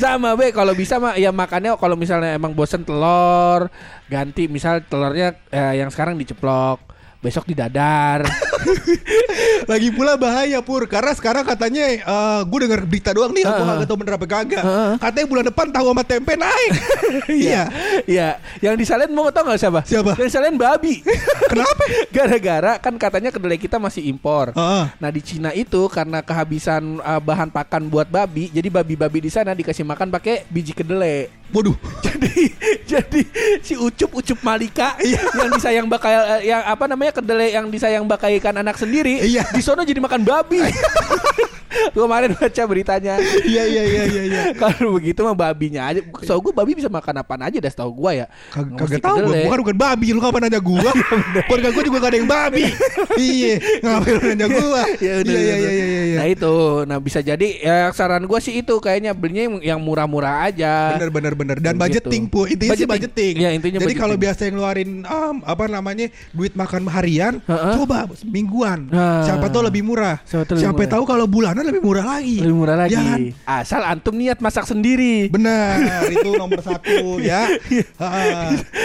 sama 0.02 0.28
be 0.34 0.50
kalau 0.50 0.74
bisa 0.74 0.98
mah 0.98 1.14
ya 1.14 1.30
makannya 1.30 1.78
kalau 1.78 1.94
misalnya 1.94 2.34
emang 2.34 2.58
bosen 2.58 2.82
telur 2.82 3.70
ganti 4.10 4.50
misal 4.50 4.82
telurnya 4.82 5.38
eh, 5.54 5.78
yang 5.78 5.94
sekarang 5.94 6.18
diceplok 6.18 6.82
besok 7.22 7.46
di 7.46 7.54
dadar 7.54 8.26
Lagi 9.70 9.88
pula 9.94 10.14
bahaya 10.18 10.58
pur 10.62 10.86
karena 10.86 11.12
sekarang 11.14 11.44
katanya 11.46 11.82
eh 11.88 12.40
gue 12.46 12.58
dengar 12.62 12.80
berita 12.86 13.10
doang 13.14 13.32
nih, 13.34 13.46
aku 13.46 13.62
Heeh. 13.62 13.74
nggak 13.78 13.88
tahu 13.88 13.98
bener 14.00 14.14
apa 14.18 14.26
kagak. 14.26 14.62
Heeh. 14.62 14.92
Katanya 14.98 15.26
bulan 15.28 15.44
depan 15.48 15.66
tahu 15.70 15.86
sama 15.92 16.02
tempe 16.04 16.32
naik. 16.34 16.72
iya. 17.44 17.62
Iya, 18.06 18.28
yang 18.60 18.74
disalin 18.74 19.10
mau 19.12 19.28
tau 19.30 19.46
gak 19.46 19.60
siapa? 19.60 19.80
Siapa? 19.86 20.18
Yang 20.18 20.28
disalin 20.34 20.56
babi. 20.58 21.04
Kenapa? 21.52 21.84
Gara-gara 22.10 22.72
kan 22.80 22.94
katanya 22.98 23.30
kedelai 23.30 23.58
kita 23.60 23.76
masih 23.78 24.04
impor. 24.08 24.52
Heeh. 24.54 24.84
Nah 24.98 25.10
di 25.10 25.20
Cina 25.22 25.50
itu 25.54 25.86
karena 25.88 26.20
kehabisan 26.24 26.98
uh, 27.02 27.20
bahan 27.22 27.52
pakan 27.52 27.86
buat 27.88 28.08
babi, 28.08 28.48
jadi 28.50 28.68
babi-babi 28.68 29.28
di 29.28 29.30
sana 29.30 29.52
dikasih 29.52 29.86
makan 29.86 30.10
pakai 30.10 30.46
biji 30.48 30.74
kedelai. 30.76 31.42
Waduh. 31.52 31.76
jadi 32.00 32.48
jadi 32.88 33.22
si 33.60 33.76
ucup 33.76 34.16
ucup 34.16 34.40
Malika 34.40 34.96
yang 35.04 35.52
disayang 35.52 35.84
bakal 35.84 36.08
eh, 36.08 36.48
yang 36.48 36.64
apa 36.64 36.88
namanya 36.88 37.12
kedelai 37.20 37.52
yang 37.52 37.68
disayang 37.68 38.08
bakaikan 38.52 38.68
anak 38.68 38.76
sendiri 38.76 39.24
Iya. 39.24 39.48
di 39.50 39.62
sono 39.64 39.82
jadi 39.82 39.98
makan 39.98 40.22
babi. 40.22 40.60
Gua 41.90 42.02
kemarin 42.04 42.30
baca 42.32 42.62
beritanya. 42.64 43.14
Iya 43.42 43.62
iya 43.64 43.82
iya 43.82 44.02
iya 44.06 44.22
iya. 44.24 44.42
Kalau 44.62 44.94
begitu 44.94 45.20
mah 45.20 45.34
babinya 45.34 45.86
aja. 45.86 46.00
So 46.22 46.38
gue 46.38 46.50
babi 46.50 46.72
bisa 46.72 46.88
makan 46.88 47.14
apaan 47.18 47.42
aja 47.42 47.58
dah 47.58 47.68
setahu 47.68 47.90
gua 47.94 48.12
ya. 48.14 48.26
Kag- 48.50 48.72
Kagak 48.74 49.00
tahu 49.00 49.16
gua, 49.18 49.26
kedelai. 49.28 49.44
bukan 49.44 49.58
bukan 49.62 49.76
babi, 49.78 50.06
lu 50.10 50.20
kapan 50.20 50.40
nanya 50.42 50.60
gua? 50.60 50.90
Keluarga 51.46 51.68
gua 51.70 51.82
juga 51.82 51.96
gak 51.98 52.08
ada 52.08 52.16
yang 52.16 52.30
babi. 52.30 52.64
iya, 53.18 53.54
ngapain 53.80 54.12
lu 54.12 54.22
nanya 54.26 54.46
gua? 54.48 54.82
Ya 54.98 55.12
udah, 55.18 55.32
Iya 55.32 55.40
iya 55.40 55.54
udah. 55.54 55.72
iya 55.72 55.84
iya 55.84 56.02
iya. 56.04 56.16
Nah 56.16 56.26
itu, 56.28 56.54
nah 56.84 56.98
bisa 56.98 57.18
jadi 57.18 57.48
ya 57.58 57.74
saran 57.90 58.24
gua 58.24 58.38
sih 58.38 58.54
itu 58.56 58.74
kayaknya 58.78 59.12
belinya 59.12 59.42
yang- 59.60 59.80
murah-murah 59.82 60.46
aja. 60.46 60.94
Bener 60.94 61.10
bener 61.10 61.32
bener 61.34 61.56
dan 61.58 61.74
Begitu. 61.74 62.06
budgeting 62.06 62.22
pu 62.24 62.46
intinya 62.46 62.70
sih 62.72 62.84
Budgeting. 62.84 63.34
budgeting. 63.34 63.34
Iya, 63.36 63.50
intinya 63.52 63.78
Jadi 63.78 63.84
budgeting. 63.88 63.98
kalau 64.00 64.16
biasa 64.16 64.40
yang 64.42 64.54
ngeluarin 64.54 64.90
um, 65.02 65.36
apa 65.42 65.64
namanya 65.66 66.06
duit 66.30 66.54
makan 66.54 66.86
harian, 66.86 67.34
Heeh. 67.42 67.74
coba 67.76 67.98
mingguan. 68.24 68.86
Nah. 68.88 69.24
Siapa 69.24 69.46
tahu 69.48 69.62
lebih 69.64 69.82
murah. 69.82 70.22
Siapa 70.24 70.82
tahu 70.86 71.02
kalau 71.02 71.26
bulanan 71.26 71.61
lebih 71.64 71.80
murah 71.80 72.06
lagi. 72.08 72.36
Lebih 72.38 72.56
murah 72.56 72.76
lagi. 72.76 72.96
Kan? 72.96 73.20
Asal 73.44 73.82
antum 73.82 74.14
niat 74.14 74.38
masak 74.38 74.64
sendiri. 74.64 75.28
Benar, 75.28 75.78
itu 76.14 76.30
nomor 76.32 76.58
satu 76.58 77.18
ya. 77.18 77.46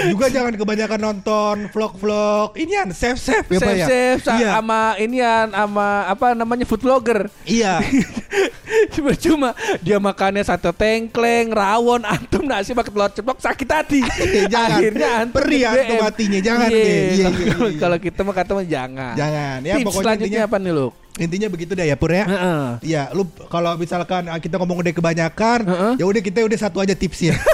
Juga 0.07 0.25
jangan 0.27 0.53
kebanyakan 0.53 0.99
nonton 0.99 1.55
vlog-vlog 1.69 2.55
inian 2.55 2.89
safe 2.91 3.17
ya 3.47 3.59
Pak 3.59 3.73
ya. 3.73 3.87
sa- 4.17 4.35
Iya. 4.37 4.49
sama 4.53 4.93
inian 4.97 5.49
sama 5.49 5.87
apa 6.05 6.33
namanya 6.33 6.63
food 6.63 6.81
vlogger. 6.81 7.27
Iya. 7.43 7.81
Cuma 8.93 9.11
cuma 9.15 9.49
dia 9.79 9.97
makannya 9.97 10.43
sate 10.43 10.69
tengkleng, 10.69 11.49
rawon, 11.49 12.03
antum 12.03 12.43
nasi 12.43 12.71
pakai 12.71 12.91
telur 12.91 13.09
ceplok 13.09 13.39
sakit 13.39 13.67
hati. 13.67 13.99
Jangan. 14.45 14.77
Akhirnya 14.77 15.09
antum 15.17 15.39
Perih 15.39 15.61
antum 15.63 15.97
hatinya, 16.03 16.39
jangan 16.39 16.67
Iya. 16.67 16.77
Iya, 16.77 16.93
iya, 17.07 17.25
kalau- 17.25 17.69
iya. 17.69 17.79
Kalau 17.79 17.97
kita 17.97 18.19
mah 18.21 18.35
kata 18.35 18.51
jangan. 18.59 19.13
Jangan. 19.15 19.57
Ya 19.61 19.73
Tips 19.75 19.85
pokoknya 19.85 20.03
selanjutnya 20.03 20.27
intinya 20.27 20.43
apa 20.45 20.57
nih 20.59 20.71
lu? 20.73 20.87
Intinya 21.17 21.47
begitu 21.49 21.73
deh 21.73 21.85
ya 21.89 21.97
Pur 21.97 22.13
ya. 22.13 22.25
Iya, 22.81 23.09
lu 23.13 23.25
kalau 23.49 23.73
misalkan 23.75 24.29
ah, 24.29 24.37
kita 24.37 24.61
ngomong 24.61 24.85
udah 24.85 24.93
kebanyakan, 24.93 25.59
Heeh. 25.65 25.93
ya 26.01 26.05
udah 26.05 26.21
kita 26.21 26.45
udah 26.45 26.59
satu 26.59 26.77
aja 26.81 26.93
tipsnya. 26.93 27.33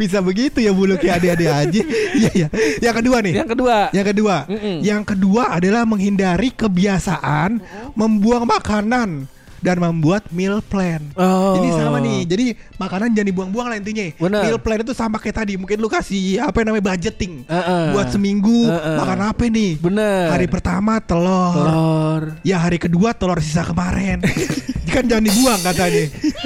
Bisa 0.00 0.18
begitu 0.20 0.58
ya 0.60 0.72
bulu 0.74 0.98
kayak 0.98 1.22
adik-adik 1.22 1.50
aja. 1.50 1.82
Iya 2.16 2.30
iya. 2.32 2.48
Yang 2.80 2.94
kedua 3.04 3.16
nih. 3.20 3.34
Yang 3.36 3.48
kedua. 3.52 3.76
Yang 3.92 4.06
kedua, 4.14 4.36
Mm-mm. 4.48 4.76
yang 4.80 5.02
kedua 5.04 5.42
adalah 5.52 5.82
menghindari 5.84 6.48
kebiasaan 6.48 7.60
membuang 7.92 8.48
makanan 8.48 9.28
dan 9.66 9.82
membuat 9.82 10.30
meal 10.30 10.62
plan. 10.62 11.02
Oh. 11.18 11.58
Ini 11.58 11.74
sama 11.74 11.98
nih. 11.98 12.22
Jadi 12.22 12.44
makanan 12.78 13.10
jangan 13.18 13.28
dibuang-buang 13.34 13.66
lah 13.66 13.76
intinya. 13.82 14.06
Bener. 14.14 14.42
Meal 14.46 14.58
plan 14.62 14.78
itu 14.78 14.94
sama 14.94 15.18
kayak 15.18 15.42
tadi. 15.42 15.58
Mungkin 15.58 15.82
lu 15.82 15.90
kasih 15.90 16.38
apa 16.38 16.62
yang 16.62 16.70
namanya 16.70 16.94
budgeting. 16.94 17.42
Heeh. 17.50 17.84
Buat 17.90 18.14
seminggu 18.14 18.70
Heeh. 18.70 18.96
makan 19.02 19.18
apa 19.26 19.42
nih? 19.50 19.74
Bener. 19.82 20.30
Hari 20.30 20.46
pertama 20.46 21.02
telur. 21.02 21.66
telur. 21.66 22.22
Ya 22.46 22.62
hari 22.62 22.78
kedua 22.78 23.10
telur 23.10 23.42
sisa 23.42 23.66
kemarin. 23.66 24.22
kan 24.94 25.02
jangan 25.02 25.26
dibuang 25.26 25.60
katanya. 25.66 26.04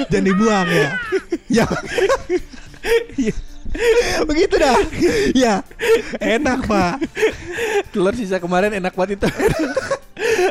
jangan 0.09 0.25
dibuang 0.25 0.67
ya. 0.73 0.89
Ya. 1.45 1.65
Begitu 4.29 4.55
dah. 4.59 4.77
Ya. 5.31 5.63
Enak, 6.19 6.67
Pak. 6.67 6.95
Telur 7.95 8.13
sisa 8.17 8.41
kemarin 8.41 8.75
enak 8.75 8.91
banget 8.97 9.21
itu. 9.21 9.27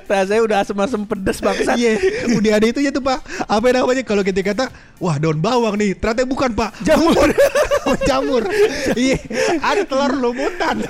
Rasanya 0.02 0.42
udah 0.42 0.56
asem-asem 0.60 1.00
pedes 1.02 1.38
bangsat. 1.38 1.76
Iya, 1.80 1.96
udah 2.32 2.52
ada 2.52 2.66
itu 2.66 2.78
ya 2.78 2.90
tuh 2.90 3.00
Pak. 3.00 3.18
Apa 3.44 3.64
yang 3.66 3.76
namanya 3.80 4.02
kalau 4.02 4.20
kita 4.20 4.42
kata, 4.42 4.68
wah 4.96 5.16
daun 5.16 5.36
bawang 5.36 5.74
nih, 5.74 5.94
ternyata 5.94 6.24
bukan 6.24 6.50
Pak, 6.50 6.70
jamur. 6.80 7.28
Oh, 7.80 7.96
jamur. 7.98 8.44
Iya, 8.92 9.16
ada 9.58 9.82
telur 9.82 10.12
lumutan. 10.12 10.84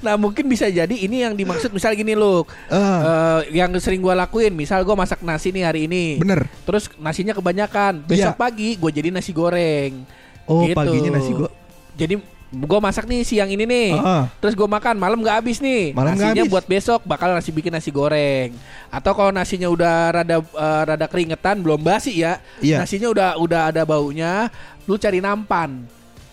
Nah 0.00 0.16
mungkin 0.16 0.44
bisa 0.44 0.66
jadi 0.66 0.90
ini 0.90 1.22
yang 1.22 1.34
dimaksud 1.34 1.70
misal 1.70 1.92
gini 1.92 2.12
loh 2.12 2.48
Ah. 2.66 3.44
Yang 3.44 3.80
sering 3.80 4.00
gua 4.00 4.12
lakuin 4.14 4.52
Misal 4.52 4.80
gua 4.82 4.96
masak 4.96 5.20
nasi 5.20 5.50
nih 5.50 5.62
hari 5.62 5.80
ini 5.84 6.16
Bener. 6.16 6.48
Terus 6.64 6.88
nasinya 6.96 7.32
kebanyakan 7.32 8.04
Besok 8.04 8.32
Iya. 8.32 8.38
pagi 8.38 8.68
gue 8.74 8.90
jadi 8.90 9.08
nasi 9.08 9.30
goreng 9.30 10.04
Oh, 10.44 10.64
paginya 10.68 11.16
nasi 11.16 11.32
go- 11.32 11.52
Jadi 11.94 12.16
gue 12.50 12.78
masak 12.82 13.06
nih 13.06 13.22
siang 13.22 13.46
ini 13.46 13.62
nih. 13.62 13.94
Heeh. 13.94 14.22
Terus 14.42 14.54
gue 14.58 14.66
makan 14.66 14.98
malam 14.98 15.22
nggak 15.22 15.38
habis 15.38 15.62
nih. 15.62 15.94
Malam 15.94 16.18
Nasinya 16.18 16.42
habis. 16.42 16.50
buat 16.50 16.66
besok 16.66 17.00
bakal 17.06 17.30
nasi 17.30 17.54
bikin 17.54 17.70
nasi 17.70 17.94
goreng. 17.94 18.50
Atau 18.90 19.14
kalau 19.14 19.30
nasinya 19.30 19.70
udah 19.70 20.20
rada 20.20 20.36
eh, 20.42 20.82
rada 20.90 21.06
keringetan 21.06 21.62
belum 21.62 21.78
basi 21.78 22.18
ya. 22.18 22.42
Iya. 22.58 22.82
Nasinya 22.82 23.08
udah 23.14 23.28
udah 23.38 23.60
ada 23.70 23.82
baunya, 23.86 24.50
lu 24.90 24.98
cari 24.98 25.22
nampan. 25.22 25.86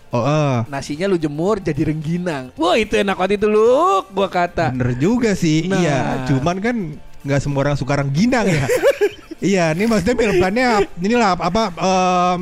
Oh, 0.09 0.23
eh. 0.25 0.57
Nasinya 0.71 1.05
lu 1.05 1.21
jemur 1.21 1.61
jadi 1.61 1.93
rengginang. 1.93 2.49
Wah, 2.57 2.79
itu 2.79 2.95
enak 2.97 3.13
banget 3.19 3.43
itu 3.43 3.47
lu, 3.51 4.01
gua 4.09 4.31
kata. 4.31 4.71
Bener 4.73 4.95
juga 4.97 5.35
sih. 5.37 5.67
Nah. 5.67 5.77
Iya, 5.77 5.99
cuman 6.31 6.57
kan 6.63 6.75
nggak 7.27 7.39
semua 7.43 7.59
orang 7.67 7.75
suka 7.77 7.99
rengginang 7.99 8.47
ya. 8.47 8.65
iya, 9.53 9.65
ini 9.75 9.83
maksudnya 9.85 10.15
meal 10.15 10.33
plan-nya 10.39 10.67
inilah 10.97 11.35
apa 11.35 11.63
em, 11.75 12.41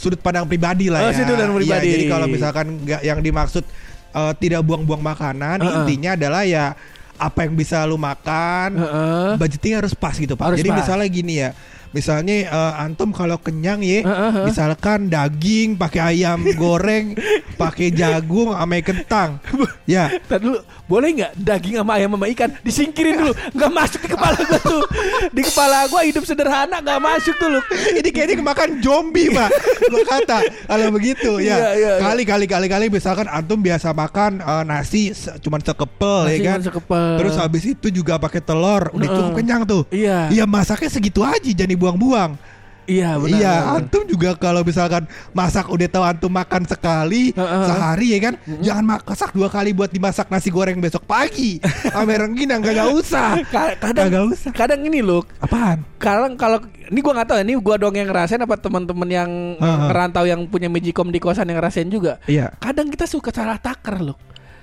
sudut 0.00 0.16
pandang 0.16 0.48
pribadi 0.48 0.88
lah 0.88 1.04
Oh, 1.04 1.12
ya. 1.12 1.20
sudut 1.20 1.36
pandang 1.36 1.52
Iya, 1.52 1.58
pribadi. 1.60 1.88
jadi 1.92 2.04
kalau 2.08 2.26
misalkan 2.26 2.66
nggak 2.80 3.00
yang 3.04 3.20
dimaksud 3.20 3.64
eh, 4.10 4.32
tidak 4.40 4.64
buang-buang 4.64 5.04
makanan, 5.04 5.60
Heeh. 5.60 5.76
intinya 5.84 6.16
adalah 6.16 6.42
ya 6.42 6.72
apa 7.14 7.44
yang 7.44 7.52
bisa 7.52 7.84
lu 7.84 7.94
makan, 7.94 8.80
Heeh. 8.80 9.30
budgeting 9.36 9.76
harus 9.76 9.92
pas 9.92 10.16
gitu 10.16 10.32
pak. 10.34 10.50
Harus 10.50 10.58
Jadi 10.58 10.72
pas. 10.72 10.78
misalnya 10.80 11.06
gini 11.06 11.34
ya, 11.36 11.52
misalnya 11.90 12.36
eh, 12.44 12.72
antum 12.78 13.10
kalau 13.10 13.36
kenyang 13.36 13.80
ya, 13.80 14.00
Heeh, 14.00 14.30
heeh. 14.32 14.44
misalkan 14.44 15.06
daging 15.06 15.74
pakai 15.74 16.14
ayam 16.14 16.42
goreng, 16.54 17.14
pakai 17.60 17.90
jagung 17.90 18.50
sama 18.50 18.78
kentang, 18.80 19.38
ya 19.84 20.08
dulu, 20.30 20.58
boleh 20.84 21.08
nggak 21.12 21.32
daging 21.36 21.74
sama 21.76 21.92
ayam 21.94 22.12
sama 22.12 22.26
ikan 22.28 22.50
disingkirin 22.60 23.14
dulu, 23.16 23.32
nggak 23.52 23.70
masuk 23.70 24.00
di 24.00 24.08
kepala 24.08 24.38
gua 24.40 24.60
tuh. 24.60 24.82
Di 25.30 25.42
kepala 25.42 25.78
gua 25.86 26.00
hidup 26.02 26.24
sederhana 26.24 26.76
nggak 26.78 26.98
masuk 26.98 27.34
tuh 27.36 27.48
lu. 27.48 27.60
ini 27.92 28.08
kayaknya 28.08 28.36
kemakan 28.36 28.70
zombie 28.80 29.28
pak 29.28 29.50
gue 29.82 30.02
kata 30.02 30.38
kalau 30.64 30.88
begitu 30.90 31.30
Iya, 31.36 31.50
ya 31.50 31.56
iya, 31.56 31.70
iya. 31.74 31.92
kali 31.98 32.22
kali 32.22 32.46
kali 32.46 32.66
kali 32.66 32.86
misalkan 32.86 33.26
antum 33.26 33.58
biasa 33.58 33.90
makan 33.90 34.38
eh, 34.38 34.62
nasi 34.64 35.10
cuman 35.38 35.60
sekepel 35.60 36.20
Nasi 36.24 36.34
ya 36.36 36.46
kan 36.46 36.58
sekepel. 36.62 37.10
terus 37.18 37.34
habis 37.36 37.64
itu 37.64 37.86
juga 37.90 38.16
pakai 38.16 38.40
telur 38.40 38.88
udah 38.90 39.08
cukup 39.08 39.32
kenyang 39.36 39.62
tuh 39.64 39.82
Iya. 39.90 40.30
Iya 40.30 40.44
masaknya 40.44 40.88
segitu 40.88 41.20
aja 41.20 41.44
jangan 41.44 41.70
dibuang-buang. 41.80 42.36
Iya 42.84 43.22
benar. 43.22 43.38
Iya 43.38 43.54
antum 43.78 44.02
juga 44.02 44.34
kalau 44.34 44.66
misalkan 44.66 45.06
masak 45.30 45.70
udah 45.70 45.86
tahu 45.86 46.02
antum 46.02 46.26
makan 46.26 46.66
sekali 46.66 47.30
sehari 47.38 48.18
ya 48.18 48.30
kan? 48.30 48.34
Jangan 48.58 48.84
masak 49.06 49.30
dua 49.30 49.46
kali 49.46 49.70
buat 49.70 49.86
dimasak 49.86 50.26
nasi 50.26 50.50
goreng 50.50 50.82
besok 50.82 51.06
pagi. 51.06 51.62
Ame 51.94 52.18
rengginang 52.18 52.58
gak 52.58 52.90
usah. 52.90 53.38
Ka- 53.54 53.78
kadang 53.78 54.10
Kagak 54.10 54.24
usah. 54.34 54.50
kadang 54.50 54.82
ini 54.82 55.06
loh 55.06 55.22
apaan? 55.38 55.86
Kadang 56.02 56.34
kalau 56.34 56.58
ini 56.90 56.98
gua 56.98 57.12
nggak 57.14 57.28
tahu 57.30 57.36
ya, 57.38 57.44
ini 57.46 57.54
gua 57.56 57.76
dong 57.78 57.94
yang 57.94 58.10
ngerasain 58.10 58.42
apa 58.42 58.58
teman-teman 58.58 59.06
yang 59.06 59.30
Heeh. 59.54 59.86
merantau 59.86 60.26
yang 60.26 60.42
punya 60.50 60.66
magicom 60.66 61.08
di 61.08 61.22
kosan 61.22 61.46
yang 61.46 61.62
ngerasain 61.62 61.86
juga? 61.86 62.18
Iya. 62.26 62.58
Kadang 62.58 62.90
kita 62.90 63.06
suka 63.06 63.30
salah 63.30 63.56
takar 63.56 64.02
loh 64.02 64.18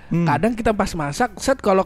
Hmm. 0.07 0.23
kadang 0.23 0.55
kita 0.55 0.71
pas 0.71 0.87
masak 0.95 1.35
set 1.35 1.59
kalau 1.59 1.83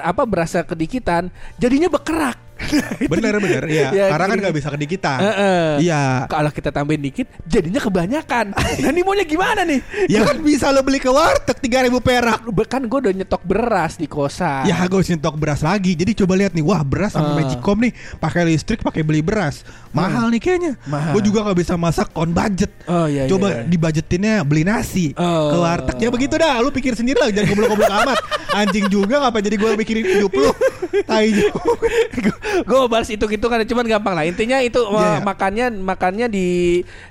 apa 0.00 0.24
berasa 0.24 0.64
kedikitan 0.64 1.28
jadinya 1.60 1.92
bekerak 1.92 2.40
bener 3.12 3.36
bener 3.38 3.62
iya 3.68 3.88
Ya, 3.92 4.06
karena 4.10 4.26
kan 4.26 4.36
nggak 4.42 4.54
bisa 4.56 4.68
kedikitan 4.72 5.18
Heeh. 5.22 5.68
iya 5.86 6.26
kalau 6.26 6.50
kita 6.50 6.72
tambahin 6.72 7.00
dikit 7.00 7.28
jadinya 7.46 7.78
kebanyakan 7.78 8.56
nah 8.56 8.90
ini 8.90 9.00
maunya 9.06 9.24
gimana 9.28 9.62
nih 9.62 9.80
Ya 10.08 10.22
kan 10.26 10.40
bisa 10.40 10.70
lo 10.72 10.82
beli 10.82 10.98
ke 10.98 11.10
warteg 11.10 11.58
3000 11.60 11.92
perak. 12.00 12.40
kan 12.66 12.82
gue 12.84 12.98
udah 12.98 13.14
nyetok 13.14 13.42
beras 13.46 13.96
di 13.96 14.06
kosan 14.06 14.66
Ya 14.66 14.86
usah 14.86 15.12
nyetok 15.16 15.36
beras 15.36 15.60
lagi. 15.60 15.92
Jadi 15.92 16.12
coba 16.24 16.34
lihat 16.38 16.52
nih, 16.56 16.64
wah 16.64 16.80
beras 16.80 17.12
sama 17.12 17.32
Ah. 17.32 17.34
Magicom 17.36 17.76
nih 17.82 17.92
pakai 18.16 18.42
listrik, 18.48 18.80
pakai 18.80 19.04
beli 19.04 19.20
beras. 19.20 19.60
Mahal 19.92 20.32
nih 20.32 20.40
kayaknya. 20.40 20.72
Gue 21.12 21.22
juga 21.24 21.44
nggak 21.44 21.58
bisa 21.58 21.74
masak 21.76 22.08
on 22.16 22.32
budget. 22.32 22.72
Oh, 22.88 23.04
iya, 23.04 23.24
iya, 23.26 23.30
coba 23.30 23.48
iya. 23.52 23.62
dibudgetinnya 23.66 24.34
beli 24.46 24.62
nasi 24.64 25.12
Oh. 25.16 25.52
ke 25.52 25.56
warteg. 25.58 25.96
Ya 26.00 26.08
begitu 26.08 26.34
dah, 26.38 26.60
lu 26.64 26.72
pikir 26.72 26.96
sendiri 26.96 27.18
lah, 27.20 27.28
jangan 27.28 27.48
goblok-goblok 27.52 27.92
amat. 28.04 28.18
Anjing 28.56 28.86
juga 28.88 29.20
ngapa 29.20 29.38
jadi 29.42 29.56
gue 29.58 29.70
mikirin 29.76 30.04
hidup 30.06 30.32
lu. 30.32 30.48
Tai. 31.10 31.28
Gue 32.62 32.80
balas 32.86 33.08
hitung 33.08 33.28
hitungan 33.28 33.62
cuman 33.64 33.84
gampang 33.86 34.14
lah 34.14 34.24
intinya 34.24 34.58
itu 34.60 34.78
Iya, 34.78 34.92
uh, 34.92 35.12
iya. 35.18 35.20
makannya 35.20 35.66
makannya 35.76 36.26
di 36.28 36.48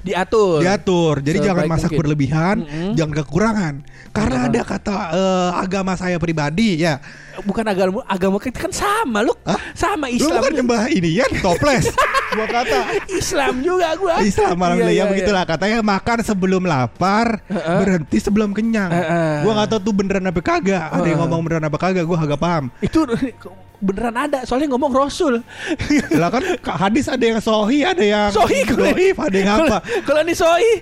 diatur 0.02 0.62
Diatur. 0.62 1.20
Jadi 1.20 1.38
Sebaik 1.38 1.48
jangan 1.52 1.66
masak 1.68 1.90
mungkin. 1.92 2.00
berlebihan, 2.00 2.56
Mm-mm. 2.64 2.92
jangan 2.96 3.14
kekurangan. 3.24 3.74
Karena 4.16 4.38
ada 4.48 4.62
kata 4.64 4.96
eh, 5.12 5.52
agama 5.60 5.94
saya 6.00 6.16
pribadi 6.16 6.80
ya. 6.80 7.02
Bukan 7.44 7.66
agama 7.66 8.00
agama 8.06 8.38
kita 8.38 8.58
kan 8.62 8.72
sama 8.72 9.20
lu 9.20 9.34
Hah? 9.44 9.60
sama 9.74 10.08
Lu 10.08 10.16
Islam 10.16 10.40
bukan 10.40 10.54
nyembah 10.54 10.84
ini 10.88 11.20
ya, 11.20 11.26
toples. 11.42 11.92
gua 12.32 12.48
kata 12.48 12.80
Islam 13.10 13.60
juga 13.60 13.96
gua 13.96 14.20
Islam 14.20 14.56
malam 14.56 14.76
Iya, 14.78 14.86
ya 14.86 14.92
iya, 14.92 15.04
begitulah 15.08 15.44
katanya 15.44 15.80
makan 15.80 16.18
sebelum 16.22 16.64
lapar 16.64 17.40
Heeh. 17.46 17.78
berhenti 17.80 18.18
sebelum 18.18 18.52
kenyang. 18.52 18.92
Heeh. 18.92 19.44
Gua 19.44 19.52
nggak 19.56 19.68
tahu 19.70 19.80
tuh 19.82 19.94
beneran 19.94 20.26
apa 20.26 20.40
kagak. 20.40 20.88
Ada 20.90 21.08
yang 21.08 21.20
ngomong 21.24 21.42
beneran 21.44 21.66
apa 21.66 21.78
kagak, 21.78 22.04
gua 22.04 22.18
agak 22.18 22.38
paham. 22.38 22.72
itu 22.80 23.04
beneran 23.76 24.16
ada 24.16 24.48
soalnya 24.48 24.72
ngomong 24.72 24.88
Rasul 24.90 25.44
Lah 26.16 26.32
kan 26.32 26.42
hadis 26.80 27.12
ada 27.12 27.20
yang 27.22 27.38
sohi, 27.38 27.84
ada 27.84 28.02
yang 28.02 28.32
Sohi 28.32 28.64
doif, 28.64 29.20
ada 29.20 29.36
yang 29.36 29.52
apa? 29.60 29.78
Kalau- 30.02 30.24
ini 30.24 30.32
soi 30.32 30.80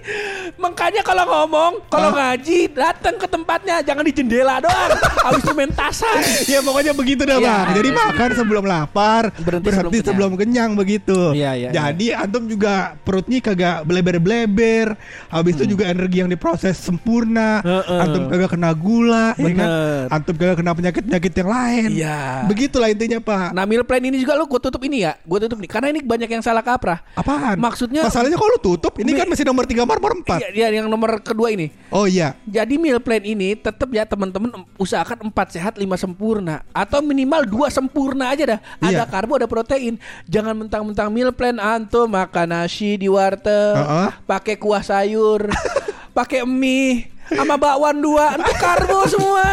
Makanya 0.56 1.02
kalau 1.02 1.26
ngomong 1.26 1.90
Kalau 1.90 2.14
Hah? 2.14 2.38
ngaji 2.38 2.70
Datang 2.70 3.18
ke 3.18 3.26
tempatnya 3.26 3.82
Jangan 3.82 4.06
di 4.06 4.14
jendela 4.14 4.62
doang 4.62 4.94
Habis 5.20 5.42
itu 5.42 5.52
main 5.52 5.74
tasan 5.74 6.22
ya 6.46 6.60
pokoknya 6.60 6.94
begitu 6.94 7.22
dah 7.24 7.38
Iya. 7.38 7.48
bang. 7.64 7.68
Jadi 7.76 7.90
makan 7.92 8.30
sebelum 8.34 8.64
lapar, 8.64 9.24
Berhenti 9.36 9.66
berhenti, 9.66 9.98
sebelum 10.00 10.32
sebelum, 10.32 10.32
kenyang. 10.36 10.72
begitu. 10.74 11.34
Iya, 11.34 11.52
iya, 11.54 11.70
Jadi 11.70 12.12
antum 12.12 12.44
juga 12.46 12.96
perutnya 13.02 13.40
kagak 13.40 13.84
bleber-bleber. 13.84 14.96
Habis 15.28 15.54
itu 15.56 15.76
juga 15.76 15.86
energi 15.86 16.22
yang 16.22 16.30
diproses 16.30 16.78
sempurna. 16.78 17.60
Hmm. 17.60 17.72
Heeh. 17.74 18.00
Antum 18.00 18.24
kagak 18.28 18.50
kena 18.52 18.72
gula, 18.74 19.28
ya 19.36 19.52
kan? 19.54 19.68
Antum 20.10 20.36
kagak 20.36 20.58
kena 20.58 20.72
penyakit-penyakit 20.74 21.34
yang 21.36 21.50
lain. 21.50 21.90
Iya. 21.94 22.18
Begitulah 22.46 22.90
intinya 22.90 23.20
pak. 23.20 23.48
Nah 23.52 23.64
meal 23.64 23.84
plan 23.84 24.02
ini 24.02 24.18
juga 24.18 24.34
lu 24.34 24.46
gue 24.46 24.60
tutup 24.60 24.82
ini 24.82 25.02
ya 25.02 25.14
Gue 25.22 25.38
tutup 25.38 25.58
nih 25.58 25.70
Karena 25.70 25.88
ini 25.90 26.00
banyak 26.00 26.26
yang 26.28 26.42
salah 26.42 26.60
kaprah 26.60 27.04
Apaan? 27.14 27.60
Maksudnya 27.60 28.02
Masalahnya 28.02 28.36
kalau 28.36 28.58
tutup, 28.58 28.96
ini 28.98 29.14
kan 29.14 29.28
masih 29.28 29.44
nomor 29.44 29.64
3 29.64 29.84
nomor 29.84 30.12
4. 30.24 30.40
Iya, 30.40 30.50
iya, 30.50 30.68
yang 30.74 30.88
nomor 30.88 31.20
kedua 31.20 31.50
ini 31.50 31.70
Oh 31.90 32.06
iya. 32.06 32.34
Jadi 32.44 32.78
meal 32.78 32.98
plan 32.98 33.22
ini 33.22 33.54
tetap 33.54 33.86
ya 33.90 34.04
teman-teman 34.04 34.50
em- 34.50 34.68
usahakan 34.76 35.30
4 35.30 35.54
sehat 35.54 35.74
5 35.76 35.86
sempurna 35.94 36.33
atau 36.72 37.00
minimal 37.00 37.46
2 37.46 37.70
sempurna 37.70 38.34
aja 38.34 38.58
dah. 38.58 38.60
Ada 38.80 39.04
Iya. 39.04 39.06
karbo 39.06 39.38
ada 39.38 39.46
protein. 39.46 40.02
Jangan 40.26 40.58
mentang-mentang 40.58 41.14
meal 41.14 41.30
plan 41.30 41.58
antum 41.58 42.10
makan 42.10 42.50
nasi 42.50 42.98
di 42.98 43.06
warteg, 43.06 43.78
Heeh. 43.78 44.10
pakai 44.26 44.56
kuah 44.58 44.82
sayur, 44.82 45.46
pakai 46.18 46.42
mie 46.44 47.13
sama 47.30 47.56
bakwan 47.56 47.98
dua 47.98 48.36
itu 48.36 48.54
karbo 48.58 49.00
semua 49.08 49.46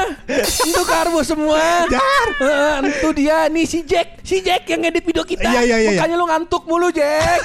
itu 0.66 0.82
karbo 0.82 1.20
semua 1.22 1.86
Dar. 1.86 2.28
Itu 2.86 3.08
dia 3.14 3.46
nih 3.46 3.64
si 3.64 3.86
Jack 3.86 4.22
si 4.26 4.42
Jack 4.42 4.66
yang 4.66 4.82
ngedit 4.82 5.04
video 5.04 5.22
kita 5.22 5.46
Iya, 5.46 5.60
iya, 5.62 5.76
iya, 5.78 5.90
makanya 5.94 6.16
lu 6.18 6.26
ngantuk 6.26 6.62
mulu 6.66 6.88
Jack 6.90 7.40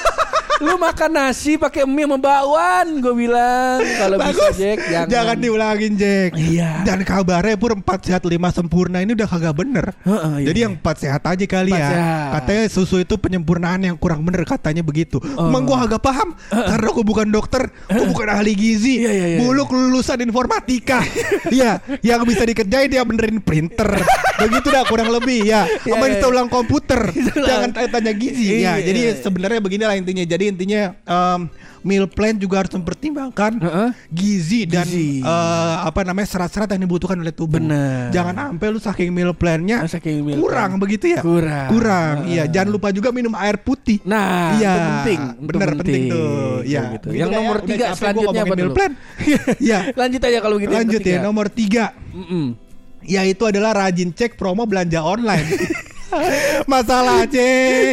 lu 0.64 0.80
makan 0.80 1.12
nasi 1.12 1.60
pakai 1.60 1.84
mie 1.84 2.08
sama 2.08 2.16
bakwan 2.16 2.88
gue 3.04 3.12
bilang 3.12 3.84
kalau 4.00 4.18
bisa. 4.24 4.56
Jack 4.56 4.80
jangan 4.88 5.08
Jangan 5.12 5.38
diulangin 5.42 5.94
Jack. 6.00 6.30
Iya. 6.36 6.86
Dan 6.88 7.04
kabarnya 7.04 7.56
pur 7.60 7.76
4 7.76 7.84
sehat 8.04 8.24
5 8.24 8.32
sempurna 8.56 9.04
ini 9.04 9.12
udah 9.12 9.28
kagak 9.28 9.52
bener. 9.52 9.92
Heeh, 10.08 10.34
iya, 10.40 10.46
Jadi 10.48 10.60
iya. 10.60 10.66
yang 10.70 10.74
4 10.80 11.04
sehat 11.04 11.22
aja 11.28 11.46
kali 11.46 11.72
Empat 11.76 11.82
ya. 11.84 11.90
sehat. 11.92 12.30
Katanya 12.40 12.64
susu 12.72 12.96
itu 13.04 13.16
penyempurnaan 13.20 13.84
yang 13.84 13.96
kurang 14.00 14.24
bener 14.24 14.48
katanya 14.48 14.80
begitu. 14.80 15.20
Oh. 15.36 15.52
Emang 15.52 15.68
gua 15.68 15.84
agak 15.84 16.00
paham 16.00 16.32
karena 16.48 16.88
gua 16.88 17.04
bukan 17.04 17.28
dokter, 17.28 17.64
gua 17.92 18.06
bukan 18.08 18.28
ahli 18.32 18.54
gizi. 18.56 19.04
Iya, 19.04 19.12
iya, 19.12 19.26
iya. 19.36 19.40
Buluk 19.44 19.68
lulusan 19.76 20.15
informatika. 20.24 21.00
Iya, 21.46 21.78
yang 22.02 22.26
bisa 22.26 22.42
dikerjain 22.42 22.90
dia 22.90 23.06
benerin 23.06 23.38
printer. 23.38 24.02
Begitu 24.42 24.68
dah 24.74 24.82
kurang 24.90 25.14
lebih 25.14 25.46
ya. 25.46 25.70
Iya, 25.70 25.94
Sama 25.94 26.06
iya. 26.10 26.12
bisa 26.18 26.26
ulang 26.26 26.50
komputer. 26.50 27.14
Jangan 27.50 27.70
tanya-tanya 27.70 28.14
gizi 28.18 28.46
ya. 28.50 28.58
Iya. 28.58 28.74
Jadi 28.82 29.02
sebenarnya 29.22 29.62
beginilah 29.62 29.96
intinya. 29.96 30.26
Jadi 30.26 30.44
intinya 30.50 30.82
em, 31.06 31.42
meal 31.86 32.10
plan 32.10 32.34
juga 32.34 32.60
harus 32.60 32.74
mempertimbangkan 32.74 33.62
Heeh. 33.62 33.90
gizi 34.10 34.66
dan 34.66 34.84
Gizi. 34.84 35.22
eh, 35.22 35.76
apa 35.80 36.02
namanya 36.02 36.26
serat-serat 36.26 36.66
yang 36.68 36.82
dibutuhkan 36.82 37.14
oleh 37.16 37.30
tubuh. 37.30 37.62
Bener. 37.62 38.10
Jangan 38.10 38.34
sampai 38.50 38.68
lu 38.68 38.82
saking 38.82 39.14
meal 39.14 39.32
plannya 39.32 39.80
Ah, 39.80 39.88
saking 39.88 40.20
meal 40.20 40.42
kurang 40.42 40.76
plan. 40.76 40.82
begitu 40.82 41.06
ya. 41.14 41.22
Kurang. 41.22 41.70
Kurang. 41.70 42.16
Iya, 42.26 42.50
jangan 42.50 42.70
lupa 42.74 42.90
juga 42.90 43.14
minum 43.14 43.38
air 43.38 43.56
putih. 43.56 44.02
Nah, 44.02 44.58
Iya, 44.58 44.66
itu 44.68 44.82
penting. 44.82 45.20
itu 45.22 45.46
bener 45.46 45.70
penting 45.78 46.02
tuh. 46.10 46.58
Iya. 46.66 46.82
Gitu. 46.98 47.08
Yang 47.14 47.30
ya. 47.30 47.36
nomor 47.38 47.56
Udah 47.56 47.68
tiga 47.70 47.86
selanjutnya 47.94 48.42
apa 48.42 48.56
meal 48.56 48.72
plan. 48.74 48.92
Iya. 49.62 49.80
Lanjut 49.94 50.22
aja 50.22 50.40
kalau 50.42 50.56
yang 50.58 50.74
Lanjut 50.74 51.02
ya 51.02 51.18
nomor 51.22 51.48
tiga 51.48 51.94
Mm-mm. 52.12 52.58
yaitu 53.02 53.46
adalah 53.46 53.78
rajin 53.78 54.10
cek 54.10 54.34
promo 54.34 54.66
belanja 54.66 55.00
online. 55.00 55.46
Masalah 56.72 57.26
aja 57.26 57.44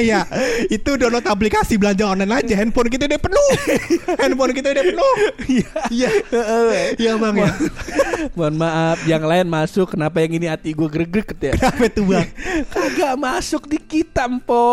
ya. 0.00 0.22
Itu 0.68 0.96
download 0.96 1.26
aplikasi 1.26 1.76
belanja 1.76 2.08
online 2.08 2.32
aja. 2.32 2.54
Handphone 2.58 2.90
kita 2.90 3.06
udah 3.06 3.20
penuh. 3.20 3.50
Handphone 4.18 4.52
kita 4.56 4.68
udah 4.72 4.84
penuh. 4.84 5.14
Iya. 5.48 6.10
Iya. 6.98 7.12
Bang 7.20 7.36
ya. 7.38 7.50
Mohon 8.34 8.54
maaf, 8.58 8.98
yang 9.06 9.22
lain 9.22 9.46
masuk. 9.46 9.94
Kenapa 9.94 10.22
yang 10.22 10.32
ini 10.38 10.46
hati 10.48 10.72
gue 10.72 10.88
greget 10.88 11.38
ya? 11.38 11.52
Kenapa 11.54 11.84
tuh 11.92 12.04
bang? 12.08 12.28
Kagak 12.70 13.14
masuk 13.18 13.68
di 13.68 13.78
kita, 13.78 14.26
Mpo. 14.26 14.64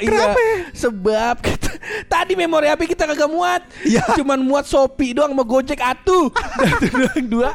Kenapa? 0.00 0.38
Iya, 0.38 0.74
sebab 0.74 1.34
kita, 1.40 1.70
tadi 2.06 2.32
memori 2.32 2.66
HP 2.66 2.88
kita 2.88 3.06
kagak 3.06 3.26
muat. 3.26 3.62
Iya. 3.82 4.04
Cuman 4.14 4.38
muat 4.38 4.64
Shopee 4.64 5.12
doang 5.12 5.30
sama 5.30 5.42
Gojek 5.42 5.78
atuh. 5.78 6.28
itu 6.78 6.86
doang 6.90 7.26
dua. 7.26 7.50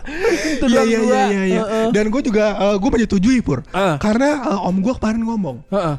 Itu 0.50 0.66
Iya 0.66 0.80
doang 0.80 0.88
iya 0.88 1.00
dua. 1.00 1.12
iya 1.12 1.26
iya 1.28 1.44
iya. 1.44 1.62
Heeh. 1.62 1.88
Dan 1.92 2.06
gue 2.08 2.22
juga 2.22 2.46
eh, 2.54 2.76
Gue 2.76 2.90
menyetujui 2.92 3.40
Pur 3.40 3.62
Ah. 3.70 3.96
Karena 3.98 4.30
eh, 4.48 4.60
om 4.62 4.76
gue 4.78 4.94
kemarin 4.94 5.22
ngomong 5.22 5.58
Heeh. 5.70 5.98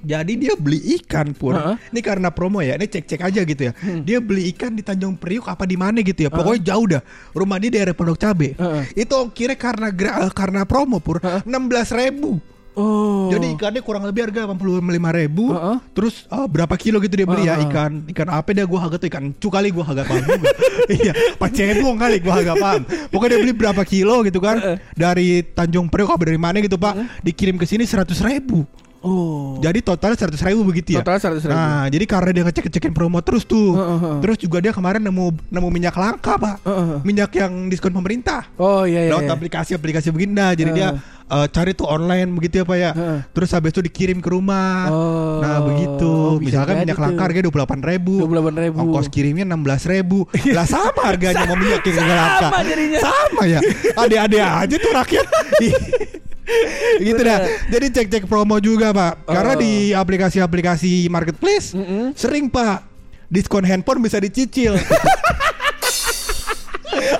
Jadi 0.00 0.32
dia 0.34 0.56
beli 0.56 0.80
ikan 0.96 1.36
pur. 1.36 1.52
Heeh. 1.52 1.76
Ini 1.92 2.00
karena 2.00 2.32
promo 2.32 2.64
ya. 2.64 2.72
Ini 2.72 2.88
cek-cek 2.88 3.20
aja 3.20 3.44
gitu 3.44 3.68
ya. 3.68 3.76
Hmm. 3.76 4.00
Dia 4.00 4.16
beli 4.16 4.48
ikan 4.48 4.72
di 4.72 4.80
Tanjung 4.80 5.12
Priuk 5.12 5.44
apa 5.44 5.68
di 5.68 5.76
mana 5.76 6.00
gitu 6.00 6.24
ya. 6.24 6.32
Pokoknya 6.32 6.60
jauh 6.64 6.86
dah. 6.88 7.02
Rumah 7.30 7.60
dia 7.60 7.68
daerah 7.70 7.92
Pondok 7.92 8.16
Cabe. 8.16 8.56
Heeh. 8.56 8.82
Itu 8.96 9.28
kira 9.28 9.52
karena 9.52 9.92
gra- 9.92 10.24
eh, 10.24 10.32
karena 10.32 10.64
promo 10.64 10.98
pur. 10.98 11.20
Heeh. 11.20 11.44
Enam 11.44 11.68
belas 11.68 11.92
ribu. 11.92 12.40
Oh. 12.80 13.28
Jadi 13.28 13.52
ikannya 13.52 13.82
kurang 13.84 14.08
lebih 14.08 14.24
harga 14.24 14.48
85 14.48 14.80
ribu 15.20 15.52
Heeh. 15.52 15.76
Terus 15.92 16.24
eh, 16.24 16.46
berapa 16.48 16.74
kilo 16.80 16.96
gitu 17.04 17.14
dia 17.20 17.28
beli 17.28 17.44
ya 17.44 17.60
Heeh. 17.60 17.68
ikan 17.68 18.08
Ikan 18.08 18.28
apa 18.32 18.56
dia 18.56 18.64
gua 18.64 18.88
agak 18.88 19.04
tuh 19.04 19.08
ikan 19.12 19.36
cu 19.36 19.48
kali 19.54 19.68
gua 19.68 19.84
agak 19.84 20.08
paham. 20.08 20.40
Iya 20.88 21.12
pacebong 21.36 21.96
kali 22.00 22.16
gua 22.24 22.34
agak 22.40 22.56
paham 22.56 22.82
Pokoknya 23.12 23.36
dia 23.36 23.40
beli 23.44 23.52
berapa 23.52 23.82
kilo 23.84 24.24
gitu 24.24 24.40
kan 24.40 24.56
Heeh. 24.56 24.76
Dari 24.96 25.28
Tanjung 25.44 25.92
Priok 25.92 26.16
apa 26.16 26.24
dari 26.24 26.40
mana 26.40 26.56
gitu 26.64 26.80
pak 26.80 27.20
Dikirim 27.20 27.60
ke 27.60 27.68
sini 27.68 27.84
100 27.84 28.08
ribu 28.24 28.64
Oh. 29.00 29.56
jadi 29.64 29.80
total 29.80 30.12
100 30.12 30.36
ribu 30.44 30.60
begitu 30.68 30.96
ya. 30.96 31.00
Total 31.00 31.16
100.000. 31.16 31.48
Nah, 31.48 31.88
jadi 31.88 32.04
karena 32.04 32.30
dia 32.36 32.42
ngecek-ngecekin 32.44 32.92
promo 32.92 33.24
terus 33.24 33.48
tuh. 33.48 33.72
Heeh, 33.72 33.98
heeh. 34.00 34.18
Terus 34.20 34.36
juga 34.36 34.60
dia 34.60 34.72
kemarin 34.76 35.00
nemu 35.00 35.32
nemu 35.48 35.68
minyak 35.72 35.96
langka, 35.96 36.36
Pak. 36.36 36.60
Heeh, 36.68 36.84
heeh. 36.84 37.00
Minyak 37.00 37.32
yang 37.32 37.52
diskon 37.72 37.96
pemerintah. 37.96 38.44
Oh 38.60 38.84
iya 38.84 39.08
iya. 39.08 39.10
Lewat 39.16 39.24
iya. 39.24 39.32
aplikasi-aplikasi 39.32 40.12
begini 40.12 40.32
nah, 40.36 40.52
jadi 40.52 40.70
dia 40.76 40.88
Heeh. 40.92 41.44
eh, 41.44 41.46
cari 41.48 41.72
tuh 41.72 41.88
online 41.88 42.28
begitu 42.36 42.60
ya 42.60 42.64
Pak 42.68 42.76
ya. 42.76 42.90
Heeh. 42.92 43.18
Terus 43.32 43.48
habis 43.56 43.72
itu 43.72 43.80
dikirim 43.80 44.20
ke 44.20 44.28
rumah. 44.28 44.92
Oh, 44.92 45.40
nah, 45.40 45.64
begitu. 45.64 46.36
bisa 46.36 46.60
Misalkan 46.60 46.84
minyak 46.84 47.00
langka 47.00 47.22
harganya 47.24 47.48
28 47.48 47.80
ribu. 47.80 48.14
28.000. 48.28 48.76
Ongkos 48.84 49.08
kirimnya 49.08 49.48
16 49.48 49.88
ribu. 49.88 50.28
lah 50.52 50.68
sama 50.68 51.08
harganya 51.08 51.44
mau 51.48 51.56
minyak 51.56 51.80
yang 51.88 52.04
langka. 52.04 52.48
Sama 52.52 52.60
jadinya. 52.68 52.98
Sama 53.00 53.42
ya. 53.48 53.60
Ade-ade 53.96 54.38
aja 54.44 54.76
tuh 54.76 54.92
rakyat. 54.92 55.26
gitu 57.06 57.20
dah. 57.20 57.38
Jadi 57.68 57.86
cek-cek 57.90 58.24
promo 58.24 58.58
juga 58.58 58.90
pak. 58.90 59.26
Karena 59.26 59.54
Oh. 59.54 59.60
di 59.60 59.90
aplikasi-aplikasi 59.90 61.08
marketplace 61.08 61.72
Mm-mm. 61.72 62.14
sering 62.14 62.46
pak 62.46 62.86
diskon 63.26 63.62
handphone 63.62 64.00
bisa 64.00 64.18
dicicil. 64.18 64.74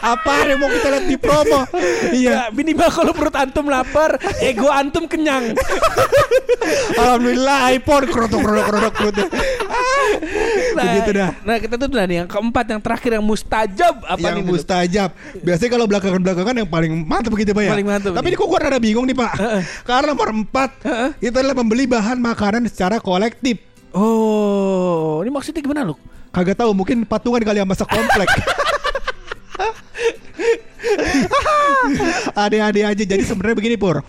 Apa 0.03 0.51
yang 0.51 0.59
mau 0.59 0.67
kita 0.67 0.89
lihat 0.91 1.07
di 1.07 1.15
promo? 1.15 1.63
Iya. 2.11 2.31
Ya, 2.31 2.43
minimal 2.51 2.91
kalau 2.91 3.13
perut 3.15 3.37
antum 3.37 3.71
lapar, 3.71 4.19
ego 4.41 4.67
antum 4.67 5.07
kenyang. 5.07 5.55
Alhamdulillah 6.97 7.71
iPhone 7.71 8.09
kerodok 8.09 8.41
kerodok 8.41 8.67
kerodok 8.67 8.93
perutnya. 8.93 9.27
Nah, 10.71 10.85
Begitu 10.87 11.11
dah. 11.17 11.31
Nah, 11.43 11.57
kita 11.59 11.75
tuh 11.75 11.87
udah 11.91 12.05
nih 12.07 12.17
yang 12.23 12.29
keempat 12.31 12.65
yang 12.71 12.81
terakhir 12.81 13.11
yang 13.19 13.25
mustajab 13.25 13.95
apa 14.07 14.19
yang 14.21 14.37
nih? 14.41 14.45
Mustajab. 14.47 15.11
Biasanya 15.43 15.71
kalau 15.73 15.87
belakangan-belakangan 15.91 16.55
yang 16.63 16.69
paling 16.71 16.93
mantap 17.05 17.31
begitu 17.35 17.51
Pak 17.51 17.63
ya. 17.67 17.71
Paling 17.75 17.89
mantap 17.89 18.13
Tapi 18.15 18.27
nih. 18.27 18.31
ini 18.33 18.41
kok 18.41 18.49
gue 18.49 18.59
rada 18.61 18.79
bingung 18.79 19.07
nih 19.07 19.17
Pak. 19.19 19.33
Karena 19.83 20.15
nomor 20.15 20.29
empat 20.31 20.71
itu 21.19 21.35
adalah 21.35 21.57
membeli 21.59 21.85
bahan 21.91 22.19
makanan 22.23 22.67
secara 22.71 23.03
kolektif. 23.03 23.59
Oh, 23.91 25.19
ini 25.27 25.31
maksudnya 25.35 25.59
gimana 25.61 25.83
lu? 25.83 25.99
Kagak 26.31 26.63
tahu 26.63 26.71
mungkin 26.71 27.03
patungan 27.03 27.43
kali 27.43 27.59
yang 27.59 27.67
masak 27.67 27.91
komplek. 27.91 28.31
Ade-ade 32.35 32.83
aja. 32.87 33.03
Jadi 33.05 33.23
sebenarnya 33.27 33.57
begini 33.59 33.77
Pur. 33.77 34.03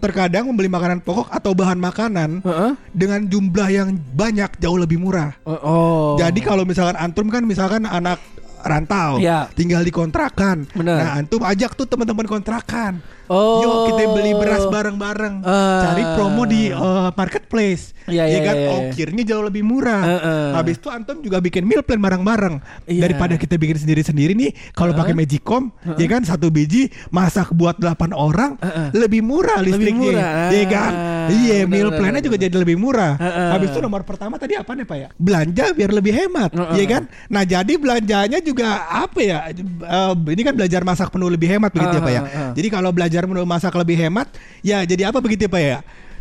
Terkadang 0.00 0.48
membeli 0.48 0.72
makanan 0.72 1.04
pokok 1.04 1.28
atau 1.28 1.52
bahan 1.52 1.76
makanan 1.76 2.40
Heeh. 2.40 2.72
dengan 2.96 3.20
jumlah 3.28 3.68
yang 3.68 3.88
banyak 4.16 4.56
jauh 4.56 4.80
lebih 4.80 4.96
murah. 4.96 5.36
Oh. 5.44 6.16
Jadi 6.16 6.40
kalau 6.40 6.64
misalkan 6.64 6.96
antum 6.96 7.28
kan 7.28 7.44
misalkan 7.44 7.84
anak 7.84 8.16
rantau, 8.64 9.20
Iya. 9.20 9.48
tinggal 9.52 9.84
di 9.84 9.92
kontrakan. 9.92 10.68
Bener. 10.72 10.96
Nah, 11.00 11.20
antum 11.20 11.40
ajak 11.44 11.76
tuh 11.76 11.88
teman-teman 11.88 12.24
kontrakan. 12.28 13.00
Oh. 13.30 13.62
Yuk 13.62 13.74
kita 13.94 14.02
beli 14.10 14.34
beras 14.34 14.66
bareng-bareng. 14.66 15.46
Ah. 15.46 15.86
Cari 15.86 16.02
promo 16.18 16.42
di 16.44 16.66
eh, 16.68 17.08
marketplace. 17.14 17.94
Iya, 18.10 18.26
Ya 18.26 18.26
iya, 18.26 18.38
kan 18.42 18.54
iya, 18.58 18.62
iya. 18.66 18.70
ongkirnya 18.74 19.22
jauh 19.22 19.44
lebih 19.46 19.62
murah. 19.62 20.02
Heeh. 20.02 20.46
Habis 20.58 20.82
itu 20.82 20.90
antum 20.90 21.22
juga 21.22 21.38
bikin 21.38 21.62
meal 21.62 21.86
plan 21.86 22.02
bareng-bareng. 22.02 22.58
Iya. 22.90 23.06
Daripada 23.06 23.38
kita 23.38 23.54
bikin 23.54 23.78
sendiri-sendiri 23.78 24.34
nih, 24.34 24.50
kalau 24.74 24.90
pakai 24.92 25.14
Magicom, 25.14 25.70
ya 25.94 26.06
kan 26.10 26.26
satu 26.26 26.50
biji 26.50 26.90
masak 27.08 27.54
buat 27.54 27.78
8 27.78 28.10
orang, 28.10 28.58
Heeh. 28.58 28.98
lebih 28.98 29.22
murah 29.22 29.62
Lebih 29.62 29.78
listriknya. 29.78 30.10
murah. 30.10 30.50
Ya 30.50 30.64
kan? 30.66 30.92
Iya, 31.30 31.58
benar, 31.62 31.70
meal 31.70 31.88
plannya 31.94 32.20
juga 32.20 32.36
jadi 32.36 32.56
lebih 32.58 32.76
murah. 32.82 33.14
Heeh. 33.14 33.48
Habis 33.54 33.68
itu 33.70 33.78
nomor 33.78 34.02
pertama 34.02 34.34
tadi 34.42 34.58
apa 34.58 34.74
nih 34.74 34.82
Pak 34.82 34.96
ya? 34.98 35.08
Belanja 35.14 35.64
biar 35.70 35.90
lebih 35.94 36.10
hemat, 36.10 36.50
Heeh. 36.50 36.74
ya 36.82 36.84
kan? 36.90 37.02
Nah, 37.30 37.42
jadi 37.46 37.72
belanjanya 37.78 38.38
juga 38.42 38.68
apa 38.90 39.20
ya? 39.22 39.38
Eh, 39.54 40.12
ini 40.34 40.42
kan 40.42 40.54
belajar 40.58 40.82
masak 40.82 41.14
menu 41.14 41.30
lebih 41.30 41.46
hemat 41.46 41.70
begitu 41.70 41.94
ya 41.94 42.02
Pak 42.02 42.10
ya. 42.12 42.22
Heeh. 42.26 42.50
Jadi 42.58 42.68
kalau 42.68 42.90
belajar 42.90 43.19
menu 43.24 43.42
masak 43.42 43.74
lebih 43.74 43.98
hemat, 43.98 44.28
ya 44.60 44.80
jadi 44.82 45.08
apa 45.08 45.18
begitu 45.18 45.44
ya 45.44 45.50
Pak 45.50 45.62
ya? 45.62 45.78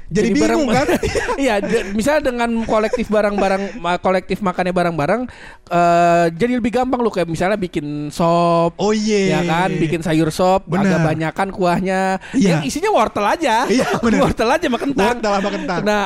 Jadi, 0.10 0.34
barang- 0.34 0.58
bingung 0.58 0.74
kan? 0.74 0.88
Iya, 1.38 1.62
misalnya 1.94 2.34
dengan 2.34 2.50
kolektif 2.66 3.06
barang-barang 3.08 3.78
kolektif 4.02 4.42
makannya 4.42 4.74
barang-barang 4.74 5.22
eh, 5.70 6.26
jadi 6.34 6.58
lebih 6.58 6.74
gampang 6.74 6.98
lu 6.98 7.08
kayak 7.08 7.30
misalnya 7.30 7.56
bikin 7.56 8.10
sop 8.10 8.74
Oh 8.76 8.90
iya. 8.90 9.38
ya 9.38 9.42
kan 9.46 9.70
bikin 9.72 10.02
sayur 10.02 10.34
sop 10.34 10.66
Bener. 10.66 10.90
agak 10.90 11.00
banyakan 11.06 11.48
kuahnya 11.50 12.18
Iya. 12.34 12.58
yang 12.58 12.62
isinya 12.66 12.90
wortel 12.90 13.22
aja 13.22 13.70
Iya, 13.70 13.86
bener. 14.04 14.26
wortel 14.26 14.50
aja 14.50 14.66
sama 14.66 14.80
kentang 14.82 15.14
Wortel 15.14 15.32
sama 15.32 15.50
kentang. 15.54 15.80
nah 15.86 16.04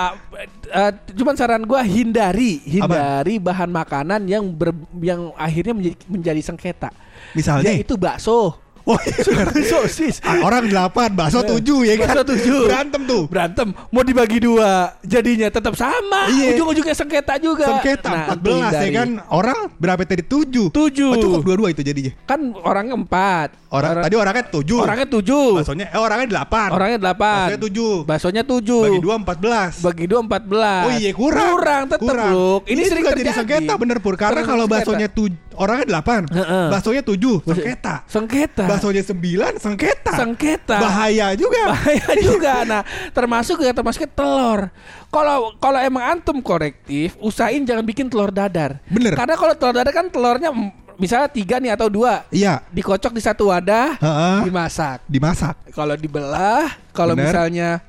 eh, 0.67 0.91
cuman 1.15 1.34
saran 1.34 1.63
gua 1.63 1.79
hindari 1.82 2.60
hindari 2.62 3.39
bahan 3.39 3.71
makanan 3.71 4.27
yang 4.27 4.43
ber- 4.45 4.75
yang 4.99 5.32
akhirnya 5.34 5.71
menjadi 5.71 5.95
menjadi 6.06 6.41
sengketa 6.43 6.91
Misalnya? 7.32 7.71
yaitu 7.71 7.95
bakso 7.95 8.60
Oh 8.86 9.00
iya. 9.00 9.15
sosis 9.72 10.19
Ah, 10.19 10.43
Orang 10.43 10.67
delapan, 10.67 11.08
bakso 11.10 11.39
tujuh 11.41 11.84
ya 11.84 11.96
kan? 11.96 12.08
Bakso 12.10 12.24
tujuh. 12.30 12.60
Berantem 12.65 13.02
tuh. 13.04 13.24
berantem 13.26 13.67
mau 13.88 14.02
dibagi 14.02 14.39
dua 14.39 14.91
jadinya 15.02 15.48
tetap 15.48 15.72
sama 15.74 16.28
Iya. 16.28 16.52
ujung-ujungnya 16.54 16.91
sengketa 16.91 17.38
juga 17.38 17.63
Sengketa 17.69 18.10
Nah, 18.10 18.24
14 18.34 18.43
ya 18.43 18.60
hindari. 18.82 18.91
kan? 18.93 19.10
Orang 19.30 19.58
berapa 19.74 20.02
tadi? 20.02 20.24
Tujuh. 20.24 20.67
Tujuh. 20.69 21.10
Oh, 21.10 21.17
cukup 21.17 21.39
dua-dua 21.43 21.67
itu 21.69 21.80
jadinya. 21.80 22.12
kan 22.26 22.39
orangnya 22.58 22.96
empat 22.98 23.50
Orang, 23.69 23.91
tadi 24.00 24.15
orangnya 24.15 24.46
tujuh. 24.46 24.80
orangnya 24.80 25.08
tujuh 25.08 25.46
Baksonya, 25.56 25.86
eh 25.88 25.98
orangnya 25.98 26.28
delapan. 26.30 26.67
orangnya 26.69 26.98
delapan 27.00 27.36
Baksonya 27.39 27.60
tujuh. 27.62 27.93
baksonya 28.04 28.43
tujuh 28.43 28.82
Bagi 28.84 29.02
dua 29.02 29.15
empat 29.17 29.38
belas. 29.39 29.74
bagi 29.80 30.06
dua 30.06 30.19
empat 30.22 30.43
belas 30.43 30.84
Oh 30.84 30.91
iya 30.93 31.12
kurang. 31.12 31.50
kurang 31.54 31.82
tetap 31.88 32.02
Kurang. 32.04 32.32
Luk. 32.32 32.62
ini, 32.65 32.82
sering 32.84 33.04
terjadi 33.04 33.22
jadi 33.24 33.32
sengketa 33.34 33.74
bener 33.76 33.98
pur. 33.98 34.13
Karena 34.13 34.43
kalau 34.43 34.65
baksonya 34.65 35.08
tujuh, 35.08 35.34
orangnya 35.56 35.86
delapan, 35.88 36.28
baksonya 36.69 37.02
tujuh, 37.02 37.41
sengketa. 37.41 37.96
sengketa 38.06 38.65
Baksonya 38.74 39.04
sembilan, 39.04 39.54
sengketa. 39.56 40.12
Sengketa. 40.14 40.78
Bahaya 40.80 41.28
juga. 41.34 41.62
bahaya 41.70 42.10
juga 42.18 42.54
nah 42.64 42.82
termasuk 43.10 43.60
ya 43.60 43.72
termasuk 43.72 44.06
telur 44.10 44.70
kalau 45.08 45.54
kalau 45.58 45.78
emang 45.78 46.04
antum 46.12 46.40
korektif 46.40 47.14
usahain 47.20 47.62
jangan 47.62 47.82
bikin 47.82 48.08
telur 48.08 48.30
dadar 48.30 48.80
Bener. 48.86 49.14
karena 49.14 49.34
kalau 49.34 49.54
telur 49.54 49.74
dadar 49.74 49.92
kan 49.92 50.08
telurnya 50.08 50.50
mm, 50.50 50.96
misalnya 50.96 51.28
tiga 51.28 51.58
nih 51.58 51.72
atau 51.72 51.88
dua 51.88 52.24
Iya. 52.30 52.62
dikocok 52.68 53.12
di 53.12 53.22
satu 53.22 53.50
wadah 53.50 53.98
Heeh. 53.98 54.38
dimasak 54.44 55.02
Dimasak. 55.06 55.56
kalau 55.72 55.94
dibelah 55.94 56.72
kalau 56.92 57.14
misalnya 57.14 57.82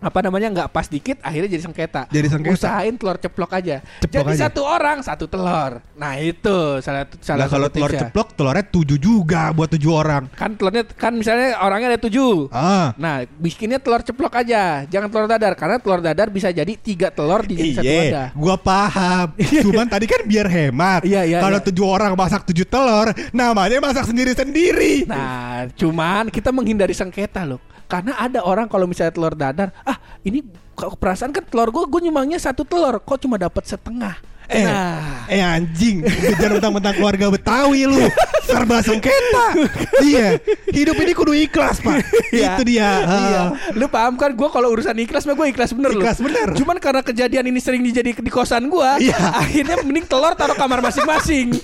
apa 0.00 0.18
namanya 0.24 0.48
nggak 0.48 0.68
pas 0.72 0.88
dikit 0.88 1.20
akhirnya 1.20 1.48
jadi 1.52 1.62
sengketa. 1.68 2.02
Jadi 2.08 2.26
sengketa. 2.32 2.56
Usahain 2.56 2.94
telur 2.96 3.20
ceplok 3.20 3.52
aja. 3.52 3.84
Ceplok 4.00 4.24
jadi 4.24 4.32
aja. 4.32 4.42
satu 4.48 4.60
orang 4.64 4.98
satu 5.04 5.24
telur. 5.28 5.84
Nah 5.94 6.12
itu 6.16 6.80
salah 6.80 7.04
salah 7.20 7.44
Lah 7.44 7.48
kalau 7.52 7.68
telur 7.68 7.92
ceplok 7.92 8.28
telurnya 8.32 8.64
tujuh 8.64 8.98
juga 8.98 9.52
buat 9.52 9.68
tujuh 9.68 9.92
orang. 9.92 10.32
kan 10.32 10.56
telurnya 10.56 10.88
kan 10.96 11.12
misalnya 11.12 11.60
orangnya 11.60 11.96
ada 11.96 12.00
tujuh. 12.00 12.48
Ah. 12.48 12.96
Nah, 12.96 13.28
bikinnya 13.36 13.76
telur 13.76 14.00
ceplok 14.00 14.40
aja, 14.40 14.88
jangan 14.88 15.08
telur 15.12 15.28
dadar 15.28 15.52
karena 15.52 15.76
telur 15.76 16.00
dadar 16.00 16.32
bisa 16.32 16.48
jadi 16.48 16.72
tiga 16.80 17.12
telur 17.12 17.44
di 17.44 17.76
satu 17.76 17.84
wadah. 17.84 18.26
Iya, 18.32 18.38
gua 18.38 18.56
paham. 18.56 19.36
Cuman 19.64 19.86
tadi 19.86 20.08
kan 20.08 20.24
biar 20.24 20.48
hemat. 20.48 21.04
Iya, 21.04 21.28
iya, 21.28 21.38
Kalau 21.44 21.60
iya. 21.60 21.66
tujuh 21.68 21.86
orang 21.86 22.12
masak 22.16 22.48
tujuh 22.48 22.64
telur, 22.64 23.12
namanya 23.36 23.76
masak 23.84 24.08
sendiri-sendiri. 24.08 25.04
Nah, 25.04 25.68
cuman 25.76 26.32
kita 26.32 26.54
menghindari 26.54 26.94
sengketa 26.96 27.44
loh. 27.44 27.60
Karena 27.90 28.14
ada 28.14 28.46
orang 28.46 28.70
kalau 28.70 28.86
misalnya 28.86 29.10
telur 29.10 29.34
dadar, 29.34 29.74
ah 29.82 29.98
ini 30.22 30.46
perasaan 30.78 31.34
kan 31.34 31.42
telur 31.42 31.74
gue 31.74 31.84
gue 31.90 32.00
nyumbangnya 32.06 32.38
satu 32.38 32.62
telur, 32.62 33.02
kok 33.02 33.18
cuma 33.18 33.34
dapat 33.34 33.66
setengah. 33.66 34.14
Eh, 34.50 34.66
Nah. 34.66 35.30
eh 35.30 35.38
anjing, 35.38 36.02
jangan 36.34 36.58
mentang-mentang 36.58 36.94
keluarga 36.94 37.30
Betawi 37.30 37.86
lu. 37.86 38.02
Serba 38.42 38.82
sengketa. 38.82 39.54
Iya, 40.02 40.42
hidup 40.68 40.98
ini 40.98 41.12
kudu 41.12 41.30
ikhlas, 41.30 41.78
Pak. 41.78 42.02
Iya. 42.34 42.58
Itu 42.58 42.62
dia. 42.66 42.90
Iya. 43.00 43.42
Lu 43.72 43.86
paham 43.86 44.18
kan 44.18 44.34
gue 44.34 44.48
kalau 44.48 44.74
urusan 44.74 44.98
ikhlas 44.98 45.22
mah 45.22 45.34
gue 45.34 45.46
ikhlas 45.48 45.70
bener 45.70 45.94
Ikhlas 45.94 46.18
lu. 46.18 46.26
bener. 46.26 46.48
Cuman 46.58 46.76
karena 46.76 46.98
kejadian 47.00 47.46
ini 47.46 47.62
sering 47.62 47.78
dijadi 47.80 48.10
di 48.12 48.26
kosan 48.26 48.66
gue, 48.66 48.90
Iya. 49.00 49.14
akhirnya 49.38 49.78
mending 49.80 50.02
telur 50.04 50.34
taruh 50.34 50.58
kamar 50.58 50.82
masing-masing. 50.82 51.54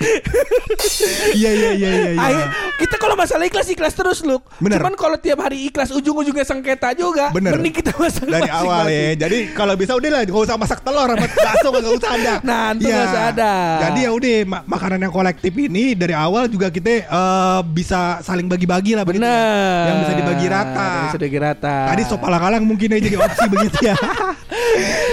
Iya, 1.35 1.51
iya, 1.51 1.71
iya, 1.73 1.91
iya. 1.91 2.11
iya. 2.13 2.21
Akhir- 2.21 2.51
kita 2.77 2.97
kalau 2.97 3.17
masalah 3.17 3.45
ikhlas 3.45 3.67
ikhlas 3.67 3.93
terus 3.93 4.23
lu. 4.23 4.39
Bener. 4.59 4.79
Cuman 4.79 4.95
kalau 4.95 5.17
tiap 5.17 5.41
hari 5.41 5.67
ikhlas 5.67 5.91
ujung-ujungnya 5.91 6.45
sengketa 6.45 6.95
juga. 6.95 7.35
Bener. 7.35 7.57
Mending 7.57 7.75
kita 7.75 7.91
masak 7.97 8.29
Dari 8.29 8.47
awal 8.47 8.87
ya. 8.87 9.27
Jadi 9.27 9.51
kalau 9.51 9.75
bisa 9.75 9.97
udah 9.97 10.11
lah, 10.13 10.23
gak 10.23 10.39
usah 10.39 10.55
masak 10.55 10.81
telur 10.81 11.09
sama 11.09 11.27
bakso 11.27 11.69
gak 11.73 11.95
usah 11.99 12.11
ada. 12.15 12.35
Nah, 12.47 12.76
nggak 12.79 13.07
usah 13.07 13.23
ada. 13.31 13.53
Jadi 13.83 13.99
ya 14.03 14.11
udah 14.11 14.35
ma- 14.45 14.65
makanan 14.67 14.99
yang 14.99 15.11
kolektif 15.11 15.53
ini 15.53 15.93
dari 15.93 16.13
awal 16.13 16.45
juga 16.47 16.69
kita 16.69 16.91
eh, 17.03 17.61
bisa 17.67 18.21
saling 18.21 18.45
bagi-bagi 18.45 18.93
lah 18.93 19.03
begitu. 19.03 19.25
Bener. 19.25 19.83
Yang 19.87 19.97
bisa 19.99 20.13
dibagi 20.15 20.47
rata. 20.47 20.87
Yang 20.87 21.05
bisa 21.07 21.19
dibagi 21.19 21.39
rata. 21.39 21.77
Tadi 21.89 22.03
sop 22.05 22.21
alang-alang 22.21 22.63
mungkin 22.63 22.89
aja 22.91 23.03
jadi 23.03 23.17
opsi 23.17 23.47
begitu 23.55 23.79
ya. 23.83 23.95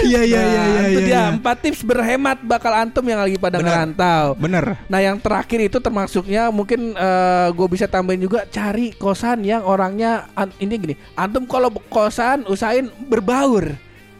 Iya 0.04 0.20
iya 0.22 0.40
iya 0.42 0.60
Nah, 0.60 0.68
iya 0.68 0.82
itu 0.84 1.00
iya. 1.00 1.06
dia 1.06 1.14
iya. 1.16 1.22
empat 1.32 1.56
tips 1.60 1.80
berhemat 1.82 2.38
bakal 2.42 2.72
antum 2.72 3.04
yang 3.04 3.20
lagi 3.20 3.36
pada 3.36 3.56
Bener. 3.56 3.68
ngerantau. 3.70 4.24
Bener. 4.36 4.64
Nah 4.84 5.00
yang 5.00 5.16
terakhir 5.16 5.60
itu 5.62 5.78
termasuknya 5.78 6.48
mungkin 6.48 6.92
gue 7.50 7.66
bisa 7.68 7.86
tambahin 7.86 8.20
juga 8.20 8.44
cari 8.46 8.92
kosan 8.92 9.40
yang 9.40 9.62
orangnya 9.62 10.28
an- 10.32 10.52
ini 10.56 10.74
gini 10.74 10.94
antum 11.14 11.44
kalau 11.44 11.70
kosan 11.86 12.44
usahain 12.44 12.88
berbaur 13.04 13.72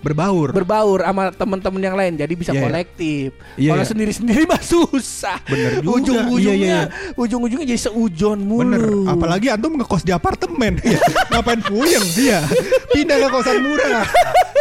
Berbaur. 0.04 0.52
berbaur 0.52 1.00
sama 1.00 1.32
teman-teman 1.32 1.80
yang 1.80 1.96
lain 1.96 2.12
jadi 2.14 2.34
bisa 2.36 2.52
Iya, 2.52 2.60
iya. 2.60 2.64
kolektif. 2.68 3.28
Iya, 3.56 3.70
kalau 3.72 3.82
iya. 3.82 3.90
sendiri-sendiri 3.90 4.42
mah 4.44 4.60
susah. 4.62 5.38
Bener 5.48 5.80
juga. 5.80 5.90
Ujung-ujungnya 5.96 6.54
Iya, 6.54 6.80
iya, 6.92 7.12
ujung-ujungnya 7.16 7.66
jadi 7.66 7.80
seujon 7.80 8.38
mulu. 8.38 8.60
Bener, 8.60 8.84
apalagi 9.08 9.48
antum 9.48 9.74
ngekos 9.74 10.04
di 10.04 10.12
apartemen. 10.12 10.76
Iya. 10.84 11.00
Ngapain 11.32 11.60
puyeng 11.64 12.04
dia? 12.12 12.44
Pindah 12.92 13.16
ke 13.16 13.28
kosan 13.32 13.64
murah. 13.64 14.04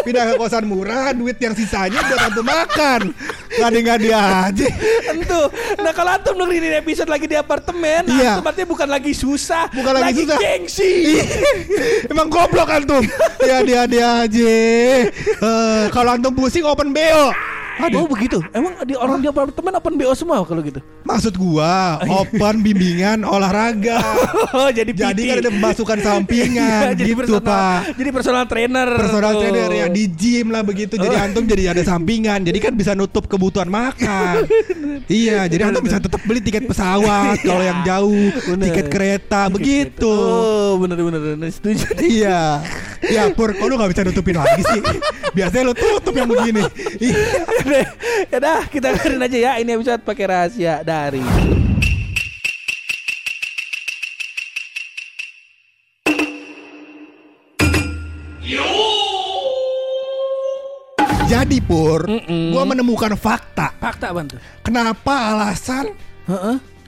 Pindah 0.03 0.23
ke 0.25 0.33
kosan 0.35 0.67
murah, 0.67 1.11
duit 1.11 1.35
yang 1.37 1.51
sisanya 1.51 1.99
buat 2.03 2.21
antum 2.21 2.43
makan. 2.43 3.01
Ngadi-ngadi 3.53 4.09
aja. 4.11 4.67
Tentu. 5.05 5.41
Nah 5.79 5.91
kalau 5.91 6.11
antum 6.11 6.35
dengerin 6.35 6.75
episode 6.77 7.07
lagi 7.07 7.23
di 7.23 7.33
apartemen, 7.33 8.03
Iya. 8.05 8.35
antum 8.35 8.45
artinya 8.45 8.69
bukan 8.69 8.89
lagi 8.89 9.11
susah, 9.11 9.71
Bukan 9.71 9.93
lagi 9.95 10.27
susah. 10.27 10.37
gengsi. 10.37 10.91
Emang 12.11 12.27
goblok 12.27 12.67
antum. 12.67 13.03
Ya 13.39 13.63
dia 13.63 13.83
dia 13.85 14.07
aja. 14.23 14.51
Eh, 15.39 15.83
kalau 15.89 16.13
antum 16.13 16.33
pusing 16.33 16.63
open 16.63 16.91
BO. 16.91 17.31
Oh 17.75 18.05
begitu. 18.05 18.37
Emang 18.51 18.77
di 18.81 18.93
orang 18.93 19.17
di 19.17 19.25
apartemen 19.25 19.73
open 19.73 19.93
BO 19.95 20.13
semua 20.13 20.41
kalau 20.41 20.61
gitu. 20.61 20.77
Maksud 21.03 21.33
gua 21.33 21.97
open 22.03 22.61
bimbingan 22.61 23.21
olahraga. 23.23 23.97
Oh 24.53 24.69
jadi 24.69 24.89
Jadi 24.89 25.21
kan 25.25 25.35
ada 25.39 25.49
pemasukan 25.49 25.97
sampingan 25.99 26.83
Iya, 26.85 26.95
jadi 26.99 27.09
gitu, 27.09 27.19
personal, 27.35 27.43
Pak. 27.43 27.79
Jadi 27.95 28.09
personal 28.11 28.43
trainer. 28.45 28.87
personal 28.93 29.31
tuh. 29.31 29.41
trainer 29.41 29.69
ya 29.71 29.85
di 29.87 30.03
gym 30.07 30.47
lah 30.47 30.61
begitu 30.61 30.93
jadi 30.95 31.11
Oh. 31.11 31.23
antum 31.23 31.43
jadi 31.43 31.63
ada 31.69 31.81
sampingan 31.81 32.41
jadi 32.41 32.59
kan 32.59 32.73
bisa 32.73 32.93
nutup 32.93 33.25
kebutuhan 33.25 33.65
makan 33.65 34.45
iya 35.11 35.45
jadi 35.45 35.67
antum 35.67 35.81
bisa 35.81 35.97
tetap 35.97 36.21
beli 36.23 36.39
tiket 36.39 36.63
pesawat 36.63 37.37
kalau 37.47 37.61
yang 37.61 37.81
jauh 37.83 38.29
Bener. 38.47 38.63
tiket 38.67 38.85
kereta 38.87 39.47
begitu 39.47 40.07
Oh 40.07 40.77
bener 40.77 40.97
bener 40.97 41.19
bener 41.19 41.49
setuju. 41.49 41.85
iya 41.99 42.61
ya 43.11 43.27
pur 43.35 43.51
kok 43.51 43.65
lu 43.67 43.75
gak 43.75 43.91
bisa 43.91 44.01
nutupin 44.07 44.37
lagi 44.39 44.61
sih 44.63 44.79
biasanya 45.35 45.63
lu 45.71 45.73
tutup 45.75 46.13
yang 46.15 46.29
begini 46.29 46.63
ya 48.31 48.37
dah 48.39 48.61
kita 48.71 48.95
dengerin 48.95 49.25
aja 49.27 49.37
ya 49.37 49.51
ini 49.59 49.71
episode 49.75 50.01
pakai 50.07 50.25
rahasia 50.29 50.83
dari 50.85 51.23
jadi 61.27 61.57
pur 61.65 62.07
Mm-mm. 62.07 62.53
gua 62.55 62.63
menemukan 62.63 63.17
fakta 63.19 63.73
fakta 63.81 64.13
bantu. 64.13 64.37
kenapa 64.63 65.33
alasan. 65.33 65.91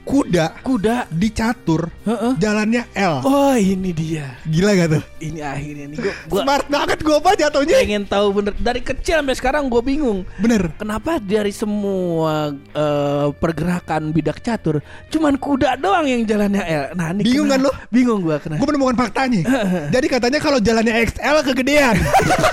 Kuda 0.06 0.62
Kuda. 0.62 1.10
dicatur 1.10 1.90
Heeh. 2.02 2.38
jalannya 2.38 2.86
L 2.94 3.14
Oh 3.20 3.52
ini 3.52 3.90
dia. 3.90 4.38
gila 4.44 4.70
gak 4.72 4.88
tuh 4.92 5.02
Ini 5.18 5.40
akhirnya 5.42 5.86
nih 5.88 5.98
gua, 5.98 6.14
gua 6.30 6.40
smart 6.40 6.66
banget 6.68 6.98
gua 7.02 7.18
apa 7.18 7.30
jatuhnya 7.34 7.76
pengen 7.76 8.06
tahu 8.06 8.26
bener 8.32 8.54
dari 8.54 8.78
kecil 8.78 9.18
sampai 9.18 9.34
sekarang 9.34 9.66
gue 9.66 9.82
bingung. 9.82 10.22
bener 10.38 10.70
Kenapa 10.76 11.18
dari 11.18 11.50
semua 11.50 12.54
eh, 12.54 13.26
pergerakan 13.34 14.14
bidak 14.14 14.38
catur 14.40 14.78
cuman 15.08 15.34
kuda 15.34 15.74
doang 15.76 16.06
yang 16.06 16.22
jalannya 16.22 16.62
L. 16.62 16.84
Nah, 16.94 17.10
ini 17.10 17.22
Bingung 17.26 17.48
kan 17.48 17.58
lu? 17.58 17.70
Bingung 17.88 18.22
gua 18.22 18.38
kenapa. 18.38 18.62
Gue 18.62 18.68
menemukan 18.70 18.96
faktanya. 18.96 19.42
Jadi 19.90 20.06
katanya 20.06 20.38
kalau 20.38 20.58
jalannya 20.58 20.94
XL 21.02 21.42
kegedean. 21.44 21.96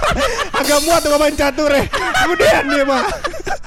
Agak 0.59 0.79
muat 0.81 1.01
tuh 1.01 1.13
main 1.13 1.33
catur 1.33 1.69
ya. 1.69 1.85
Kemudian 2.17 2.63
dia 2.65 2.83
mah. 2.83 3.03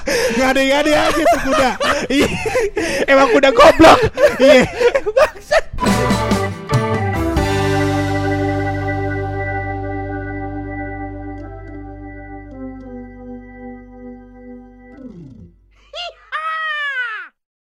Ngade-ngade 0.07 0.91
aja 0.91 1.23
tuh 1.23 1.41
kuda. 1.43 1.69
Ih, 2.09 2.29
Emang 3.11 3.27
kuda 3.29 3.49
goblok. 3.77 4.01
Iya. 4.39 4.65